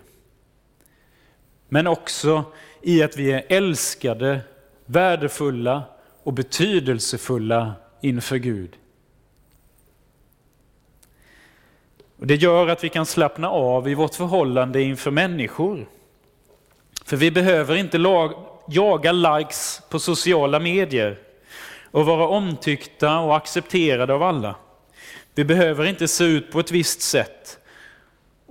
[1.72, 2.44] Men också
[2.82, 4.40] i att vi är älskade,
[4.86, 5.82] värdefulla
[6.22, 8.76] och betydelsefulla inför Gud.
[12.18, 15.88] Och det gör att vi kan slappna av i vårt förhållande inför människor.
[17.04, 17.98] För vi behöver inte
[18.68, 21.18] jaga likes på sociala medier
[21.90, 24.54] och vara omtyckta och accepterade av alla.
[25.34, 27.58] Vi behöver inte se ut på ett visst sätt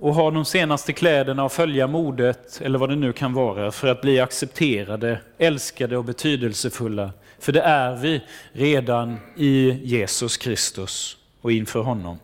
[0.02, 3.88] och ha de senaste kläderna och följa modet eller vad det nu kan vara för
[3.88, 7.10] att bli accepterade, älskade och betydelsefulla.
[7.38, 8.20] För det är vi
[8.52, 12.18] redan i Jesus Kristus och inför honom.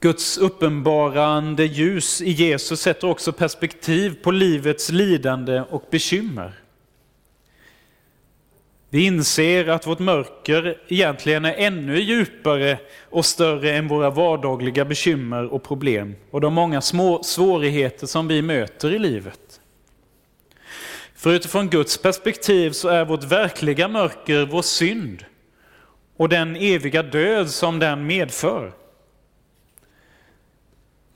[0.00, 6.52] Guds uppenbarande ljus i Jesus sätter också perspektiv på livets lidande och bekymmer.
[8.90, 12.78] Vi inser att vårt mörker egentligen är ännu djupare
[13.10, 18.42] och större än våra vardagliga bekymmer och problem och de många små svårigheter som vi
[18.42, 19.60] möter i livet.
[21.14, 25.24] För utifrån Guds perspektiv så är vårt verkliga mörker vår synd
[26.16, 28.72] och den eviga död som den medför.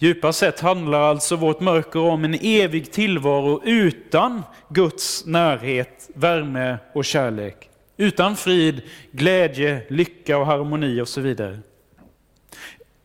[0.03, 7.05] Djupast sett handlar alltså vårt mörker om en evig tillvaro utan Guds närhet, värme och
[7.05, 7.70] kärlek.
[7.96, 8.82] Utan frid,
[9.12, 11.59] glädje, lycka och harmoni och så vidare.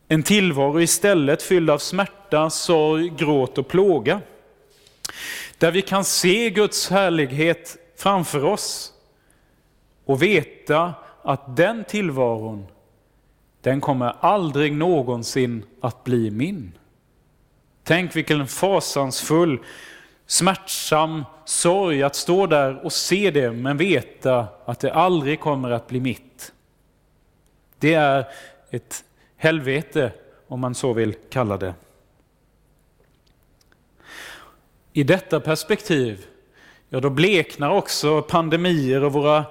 [0.08, 4.20] En tillvaro istället fylld av smärta, sorg, gråt och plåga.
[5.58, 8.92] Där vi kan se Guds härlighet framför oss
[10.04, 12.66] och veta att den tillvaron,
[13.60, 16.72] den kommer aldrig någonsin att bli min.
[17.88, 19.58] Tänk vilken fasansfull,
[20.26, 25.88] smärtsam sorg att stå där och se det men veta att det aldrig kommer att
[25.88, 26.52] bli mitt.
[27.78, 28.24] Det är
[28.70, 29.04] ett
[29.36, 30.12] helvete
[30.48, 31.74] om man så vill kalla det.
[34.92, 36.26] I detta perspektiv,
[36.88, 39.44] ja då bleknar också pandemier och våra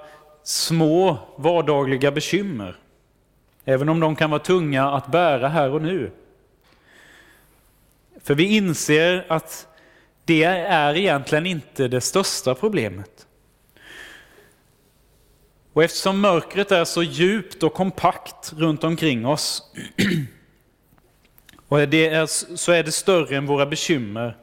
[0.44, 2.76] små vardagliga bekymmer.
[3.66, 6.12] Även om de kan vara tunga att bära här och nu.
[8.28, 9.68] För vi inser att
[10.26, 13.28] det är egentligen inte det största problemet.
[15.74, 19.64] Och eftersom mörkret är så djupt och kompakt runt omkring oss
[21.68, 22.26] och det är,
[22.56, 24.38] så är det större än våra bekymmer,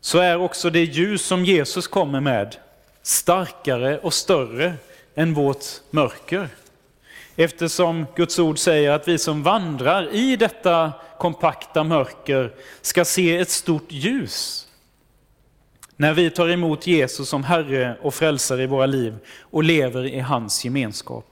[0.00, 2.56] så är också det ljus som Jesus kommer med
[3.02, 4.74] starkare och större
[5.14, 6.48] än vårt mörker.
[7.36, 13.50] Eftersom Guds ord säger att vi som vandrar i detta kompakta mörker ska se ett
[13.50, 14.68] stort ljus.
[15.96, 20.20] När vi tar emot Jesus som Herre och Frälsare i våra liv och lever i
[20.20, 21.26] hans gemenskap.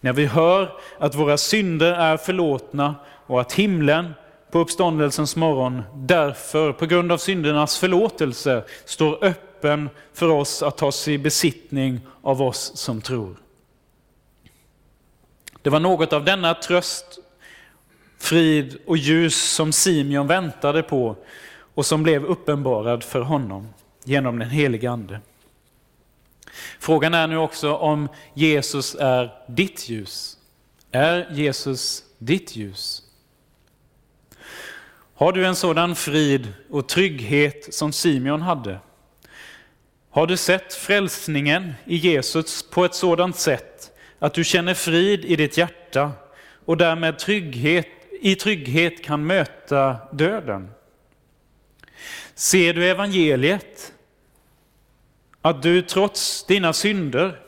[0.00, 2.94] När vi hör att våra synder är förlåtna
[3.26, 4.14] och att himlen
[4.50, 10.92] på uppståndelsens morgon därför, på grund av syndernas förlåtelse, står öppen för oss att ta
[10.92, 13.36] sig i besittning av oss som tror.
[15.64, 17.18] Det var något av denna tröst,
[18.18, 21.16] frid och ljus som Simeon väntade på
[21.74, 23.68] och som blev uppenbarad för honom
[24.04, 25.20] genom den helige Ande.
[26.78, 30.38] Frågan är nu också om Jesus är ditt ljus.
[30.90, 33.02] Är Jesus ditt ljus?
[35.14, 38.78] Har du en sådan frid och trygghet som Simeon hade?
[40.10, 43.73] Har du sett frälsningen i Jesus på ett sådant sätt
[44.24, 46.12] att du känner frid i ditt hjärta
[46.64, 47.88] och därmed trygghet,
[48.20, 50.70] i trygghet kan möta döden?
[52.34, 53.92] Ser du evangeliet?
[55.40, 57.40] Att du trots dina synder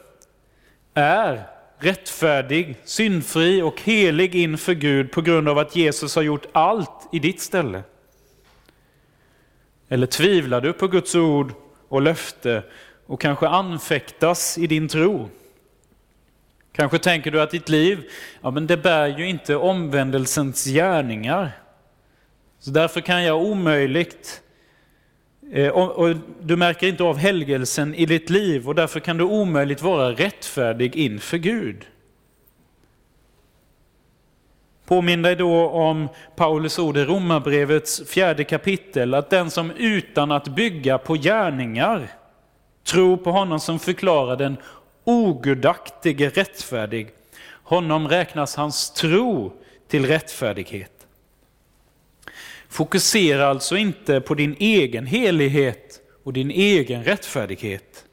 [0.95, 1.47] är
[1.79, 7.19] rättfärdig, syndfri och helig inför Gud på grund av att Jesus har gjort allt i
[7.19, 7.83] ditt ställe?
[9.89, 11.53] Eller tvivlar du på Guds ord
[11.89, 12.63] och löfte
[13.07, 15.31] och kanske anfäktas i din tro?
[16.77, 18.11] Kanske tänker du att ditt liv,
[18.41, 21.53] ja men det bär ju inte omvändelsens gärningar.
[22.59, 24.43] Så därför kan jag omöjligt
[25.53, 29.83] eh, och du märker inte av helgelsen i ditt liv och därför kan du omöjligt
[29.83, 31.85] vara rättfärdig inför Gud.
[34.87, 40.49] Påminn dig då om Paulus ord i Romarbrevets fjärde kapitel, att den som utan att
[40.49, 42.09] bygga på gärningar
[42.85, 44.57] tror på honom som förklarar den
[45.07, 47.09] ogudaktige rättfärdig,
[47.63, 49.53] honom räknas hans tro
[49.89, 51.07] till rättfärdighet.
[52.69, 58.05] Fokusera alltså inte på din egen helighet och din egen rättfärdighet.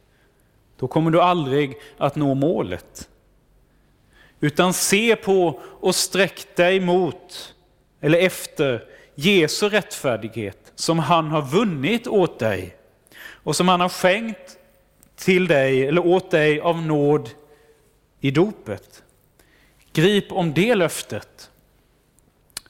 [0.80, 3.10] Då kommer du aldrig att nå målet.
[4.40, 7.56] Utan se på och sträck dig mot,
[8.02, 8.84] eller efter,
[9.16, 12.76] Jesu rättfärdighet som han har vunnit åt dig
[13.20, 14.58] och som han har skänkt
[15.16, 17.30] till dig, eller åt dig av nåd
[18.20, 19.04] i dopet.
[19.94, 21.50] Grip om det löftet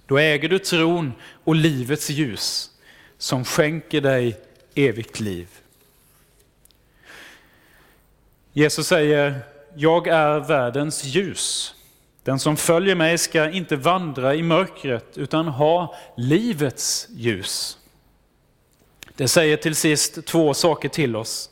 [0.05, 1.13] då äger du tron
[1.43, 2.69] och livets ljus
[3.17, 4.39] som skänker dig
[4.75, 5.47] evigt liv.
[8.53, 9.39] Jesus säger,
[9.75, 11.75] jag är världens ljus.
[12.23, 17.77] Den som följer mig ska inte vandra i mörkret utan ha livets ljus.
[19.15, 21.49] Det säger till sist två saker till oss.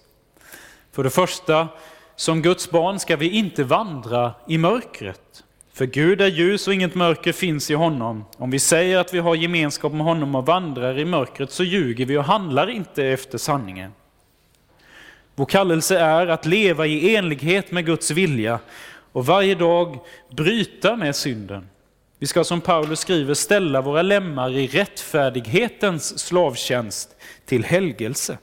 [0.92, 1.68] För det första,
[2.16, 5.44] som Guds barn ska vi inte vandra i mörkret.
[5.74, 8.26] För Gud är ljus och inget mörker finns i honom.
[8.38, 12.06] Om vi säger att vi har gemenskap med honom och vandrar i mörkret så ljuger
[12.06, 13.92] vi och handlar inte efter sanningen.
[15.36, 18.60] Vår kallelse är att leva i enlighet med Guds vilja
[19.12, 21.70] och varje dag bryta med synden.
[22.20, 27.10] Vi ska som Paulus skriver ställa våra lemmar i rättfärdighetens slavtjänst
[27.46, 28.38] till helgelse.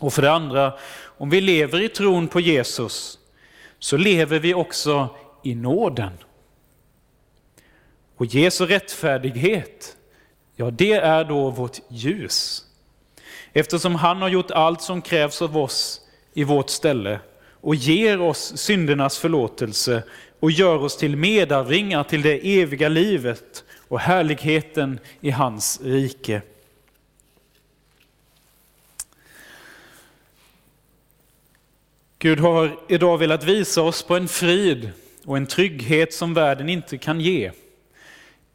[0.00, 0.72] Och för det andra,
[1.18, 3.18] om vi lever i tron på Jesus
[3.78, 5.08] så lever vi också
[5.42, 6.12] i nåden.
[8.16, 9.96] Och Jesu rättfärdighet,
[10.56, 12.64] ja det är då vårt ljus.
[13.52, 16.00] Eftersom han har gjort allt som krävs av oss
[16.34, 17.20] i vårt ställe
[17.60, 20.02] och ger oss syndernas förlåtelse
[20.40, 26.42] och gör oss till medarvingar till det eviga livet och härligheten i hans rike.
[32.22, 34.90] Gud har idag velat visa oss på en frid
[35.24, 37.52] och en trygghet som världen inte kan ge.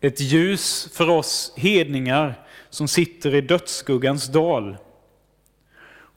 [0.02, 4.78] Ett ljus för oss hedningar som sitter i dödsskuggans dal.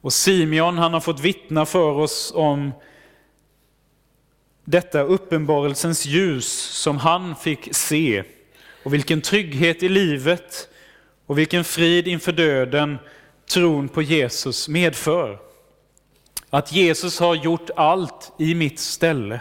[0.00, 2.72] Och Simeon han har fått vittna för oss om
[4.64, 8.24] detta uppenbarelsens ljus som han fick se
[8.82, 10.68] och vilken trygghet i livet
[11.26, 12.98] och vilken frid inför döden
[13.46, 15.47] tron på Jesus medför.
[16.50, 19.40] Att Jesus har gjort allt i mitt ställe.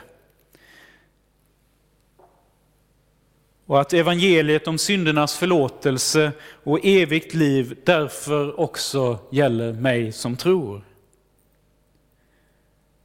[3.68, 6.32] och att evangeliet om syndernas förlåtelse
[6.64, 10.82] och evigt liv därför också gäller mig som tror.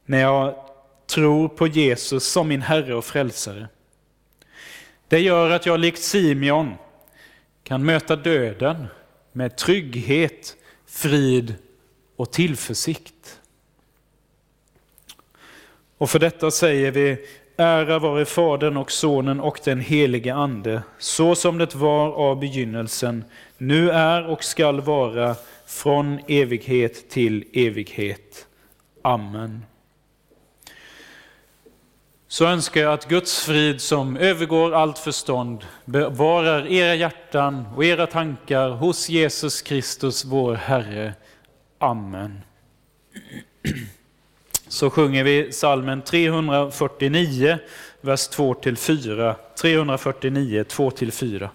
[0.05, 0.55] När jag
[1.05, 3.67] tror på Jesus som min Herre och Frälsare.
[5.07, 6.73] Det gör att jag likt Simeon
[7.63, 8.87] kan möta döden
[9.31, 11.55] med trygghet, frid
[12.15, 13.39] och tillförsikt.
[16.03, 17.17] Och för detta säger vi
[17.57, 23.25] Ära vare Fadern och Sonen och den helige Ande, så som det var av begynnelsen,
[23.57, 25.35] nu är och skall vara,
[25.67, 28.47] från evighet till evighet.
[29.01, 29.65] Amen.
[32.27, 38.07] Så önskar jag att Guds frid som övergår allt förstånd bevarar era hjärtan och era
[38.07, 41.13] tankar hos Jesus Kristus, vår Herre.
[41.79, 42.41] Amen
[44.73, 47.57] så sjunger vi salmen 349,
[48.01, 49.35] vers 2-4.
[49.61, 51.49] 349, 2-4.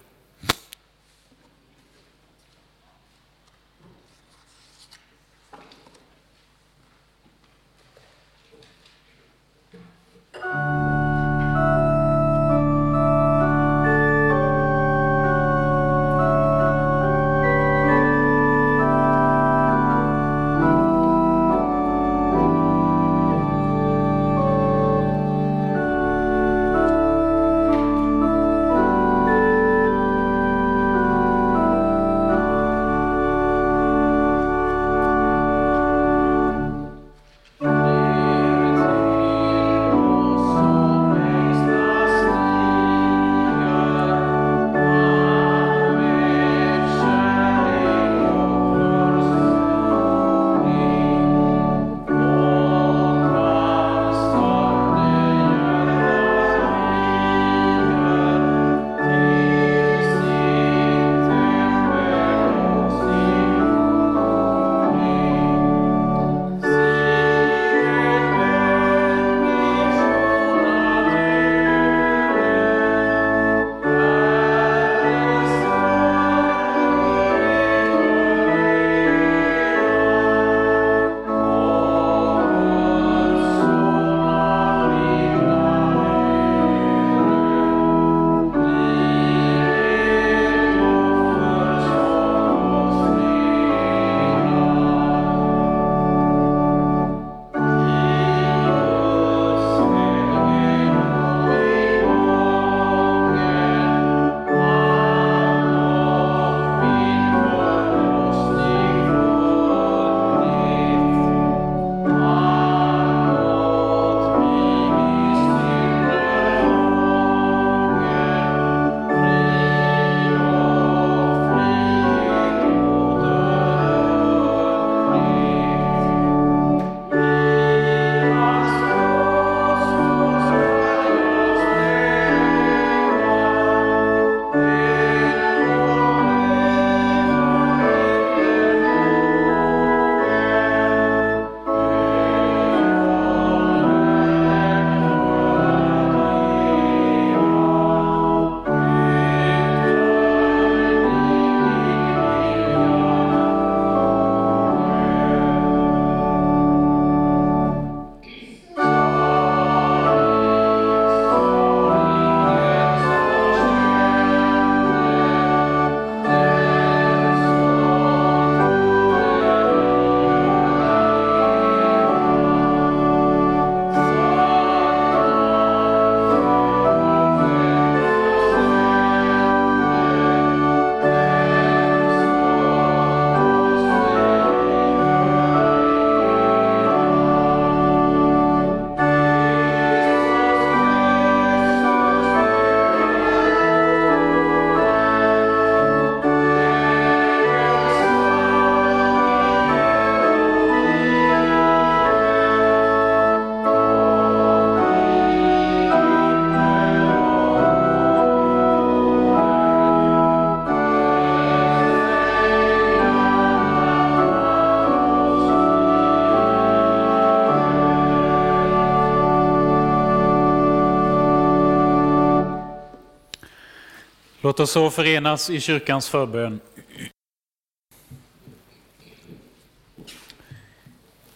[224.59, 226.59] Låt oss så förenas i kyrkans förbön.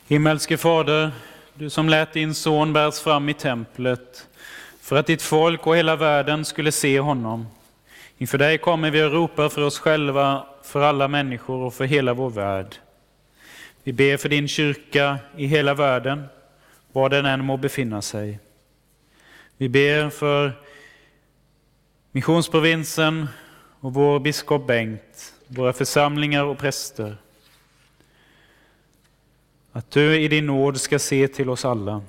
[0.08, 1.12] Himmelske Fader,
[1.54, 4.28] du som lät din son bäras fram i templet
[4.82, 7.48] för att ditt folk och hela världen skulle se honom.
[8.18, 12.14] Inför dig kommer vi att ropa för oss själva, för alla människor och för hela
[12.14, 12.76] vår värld.
[13.84, 16.24] Vi ber för din kyrka i hela världen,
[16.92, 18.40] var den än må befinna sig.
[19.58, 20.52] Vi ber för
[22.16, 23.28] missionsprovinsen
[23.80, 27.18] och vår biskop Bengt, våra församlingar och präster.
[29.72, 32.02] Att du i din nåd ska se till oss alla.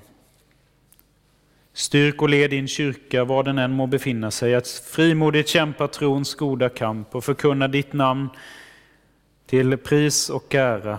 [1.72, 6.34] Styrk och led din kyrka, var den än må befinna sig, att frimodigt kämpa trons
[6.34, 8.28] goda kamp och förkunna ditt namn
[9.46, 10.98] till pris och ära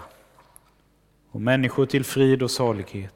[1.32, 3.15] och människor till frid och salighet.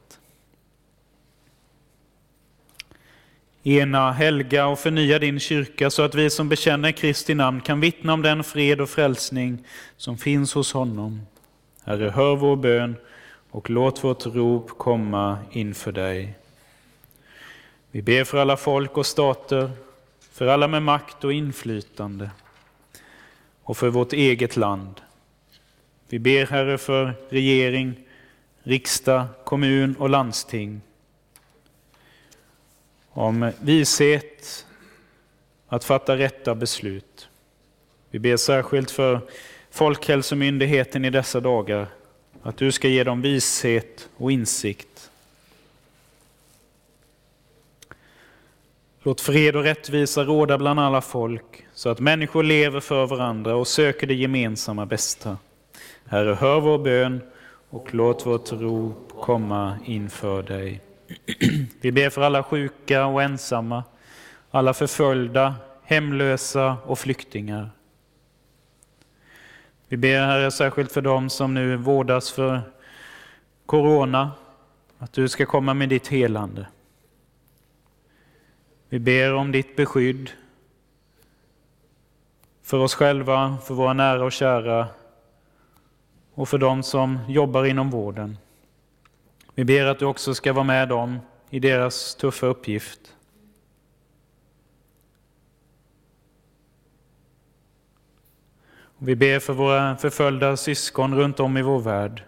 [3.63, 8.13] Ena, helga och förnya din kyrka så att vi som bekänner Kristi namn kan vittna
[8.13, 9.65] om den fred och frälsning
[9.97, 11.21] som finns hos honom.
[11.83, 12.95] Herre, hör vår bön
[13.51, 16.35] och låt vårt rop komma inför dig.
[17.91, 19.71] Vi ber för alla folk och stater,
[20.31, 22.29] för alla med makt och inflytande
[23.63, 25.01] och för vårt eget land.
[26.09, 27.93] Vi ber, Herre, för regering,
[28.63, 30.81] riksdag, kommun och landsting
[33.13, 34.65] om vishet
[35.67, 37.29] att fatta rätta beslut.
[38.09, 39.21] Vi ber särskilt för
[39.71, 41.87] Folkhälsomyndigheten i dessa dagar,
[42.43, 45.11] att du ska ge dem vishet och insikt.
[49.03, 53.67] Låt fred och rättvisa råda bland alla folk, så att människor lever för varandra och
[53.67, 55.37] söker det gemensamma bästa.
[56.05, 57.21] Herre, hör vår bön
[57.69, 60.81] och låt vårt rop komma inför dig.
[61.81, 63.83] Vi ber för alla sjuka och ensamma,
[64.51, 67.69] alla förföljda, hemlösa och flyktingar.
[69.87, 72.61] Vi ber Herre särskilt för dem som nu vårdas för
[73.65, 74.31] Corona,
[74.97, 76.67] att du ska komma med ditt helande.
[78.89, 80.31] Vi ber om ditt beskydd
[82.63, 84.87] för oss själva, för våra nära och kära
[86.33, 88.37] och för dem som jobbar inom vården.
[89.59, 93.15] Vi ber att du också ska vara med dem i deras tuffa uppgift.
[98.97, 102.23] Vi ber för våra förföljda syskon runt om i vår värld,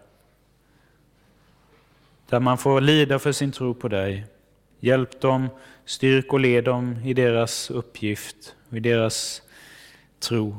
[2.29, 4.25] där man får lida för sin tro på dig.
[4.79, 5.49] Hjälp dem,
[5.85, 9.41] styrk och led dem i deras uppgift och i deras
[10.19, 10.57] tro.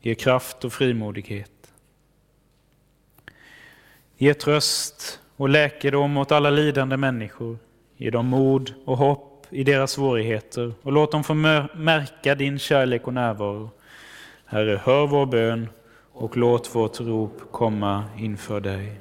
[0.00, 1.72] Ge kraft och frimodighet.
[4.16, 7.58] Ge tröst och läkedom åt alla lidande människor.
[7.96, 11.34] Ge dem mod och hopp i deras svårigheter och låt dem få
[11.74, 13.70] märka din kärlek och närvaro.
[14.44, 15.68] Herre, hör vår bön
[16.12, 19.00] och låt vårt rop komma inför dig.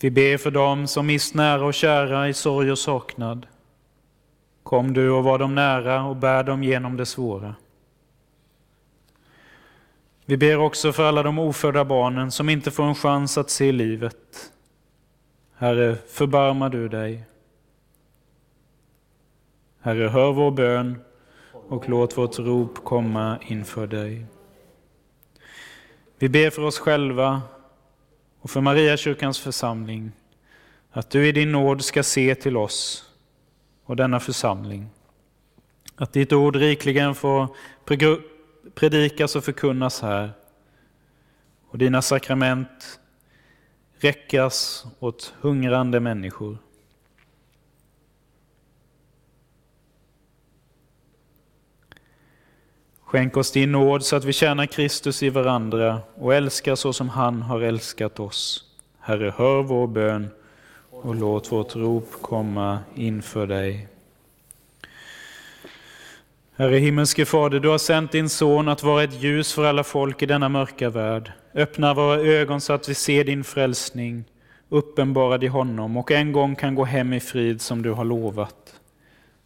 [0.00, 3.46] Vi ber för dem som mist nära och kära i sorg och saknad.
[4.62, 7.54] Kom du och var dem nära och bär dem genom det svåra.
[10.30, 13.72] Vi ber också för alla de ofödda barnen som inte får en chans att se
[13.72, 14.52] livet.
[15.56, 17.24] Herre, förbarma du dig.
[19.80, 21.00] Herre, hör vår bön
[21.52, 24.26] och låt vårt rop komma inför dig.
[26.18, 27.42] Vi ber för oss själva
[28.40, 30.12] och för Mariakyrkans församling,
[30.90, 33.10] att du i din nåd ska se till oss
[33.84, 34.86] och denna församling.
[35.96, 37.48] Att ditt ord rikligen får
[38.74, 40.30] predikas och förkunnas här
[41.70, 43.00] och dina sakrament
[43.98, 46.58] räckas åt hungrande människor.
[53.10, 57.08] Skänk oss din nåd så att vi tjänar Kristus i varandra och älskar så som
[57.08, 58.64] han har älskat oss.
[59.00, 60.30] Herre, hör vår bön
[60.90, 63.88] och låt vårt rop komma inför dig.
[66.60, 70.22] Herre himmelske Fader, du har sänt din son att vara ett ljus för alla folk
[70.22, 71.32] i denna mörka värld.
[71.54, 74.24] Öppna våra ögon så att vi ser din frälsning,
[74.68, 78.80] uppenbarad i honom och en gång kan gå hem i frid som du har lovat.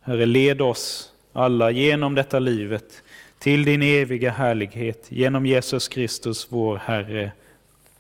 [0.01, 3.03] Herre, led oss alla genom detta livet
[3.39, 7.32] till din eviga härlighet genom Jesus Kristus, vår Herre.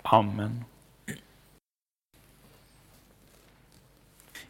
[0.02, 0.64] Amen.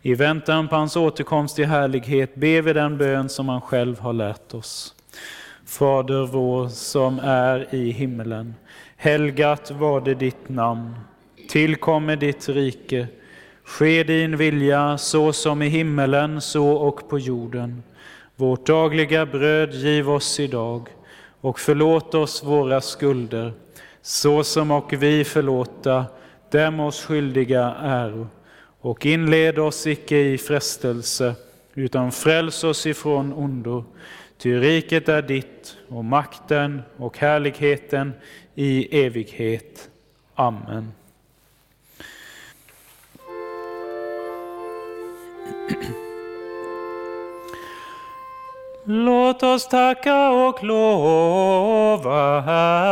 [0.07, 4.13] I väntan på hans återkomst i härlighet ber vi den bön som han själv har
[4.13, 4.95] lärt oss.
[5.67, 8.55] Fader vår som är i himmelen.
[8.97, 10.95] Helgat var det ditt namn.
[11.49, 13.07] Tillkommer ditt rike.
[13.65, 17.83] Ske din vilja så som i himmelen så och på jorden.
[18.37, 20.89] Vårt dagliga bröd giv oss idag
[21.41, 23.53] och förlåt oss våra skulder,
[24.03, 26.05] så som och vi förlåta
[26.51, 28.29] dem oss skyldiga äro.
[28.85, 31.35] Och inled oss icke i frestelse,
[31.75, 33.85] utan fräls oss ifrån ondo.
[34.39, 38.13] Ty riket är ditt, och makten och härligheten
[38.55, 39.91] i evighet.
[40.35, 40.93] Amen.
[48.85, 52.85] Låt oss tacka och lova Herren.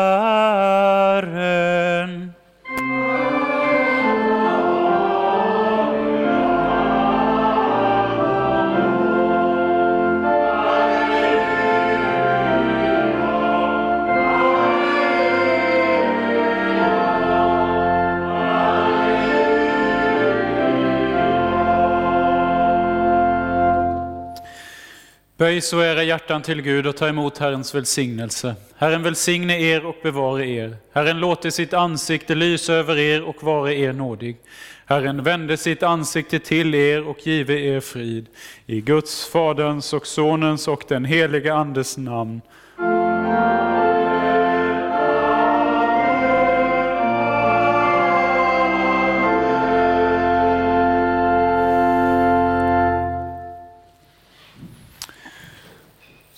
[25.36, 28.54] Böj så era hjärtan till Gud och ta emot Herrens välsignelse.
[28.76, 30.76] Herren välsigne er och bevare er.
[30.92, 34.36] Herren låter sitt ansikte lysa över er och vare er nådig.
[34.86, 38.26] Herren vände sitt ansikte till er och give er frid.
[38.66, 42.40] I Guds, Faderns och Sonens och den helige Andes namn.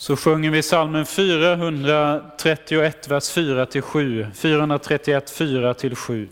[0.05, 4.26] Så sjunger vi salmen 431, vers 4 7.
[4.35, 6.28] 431, 4 7.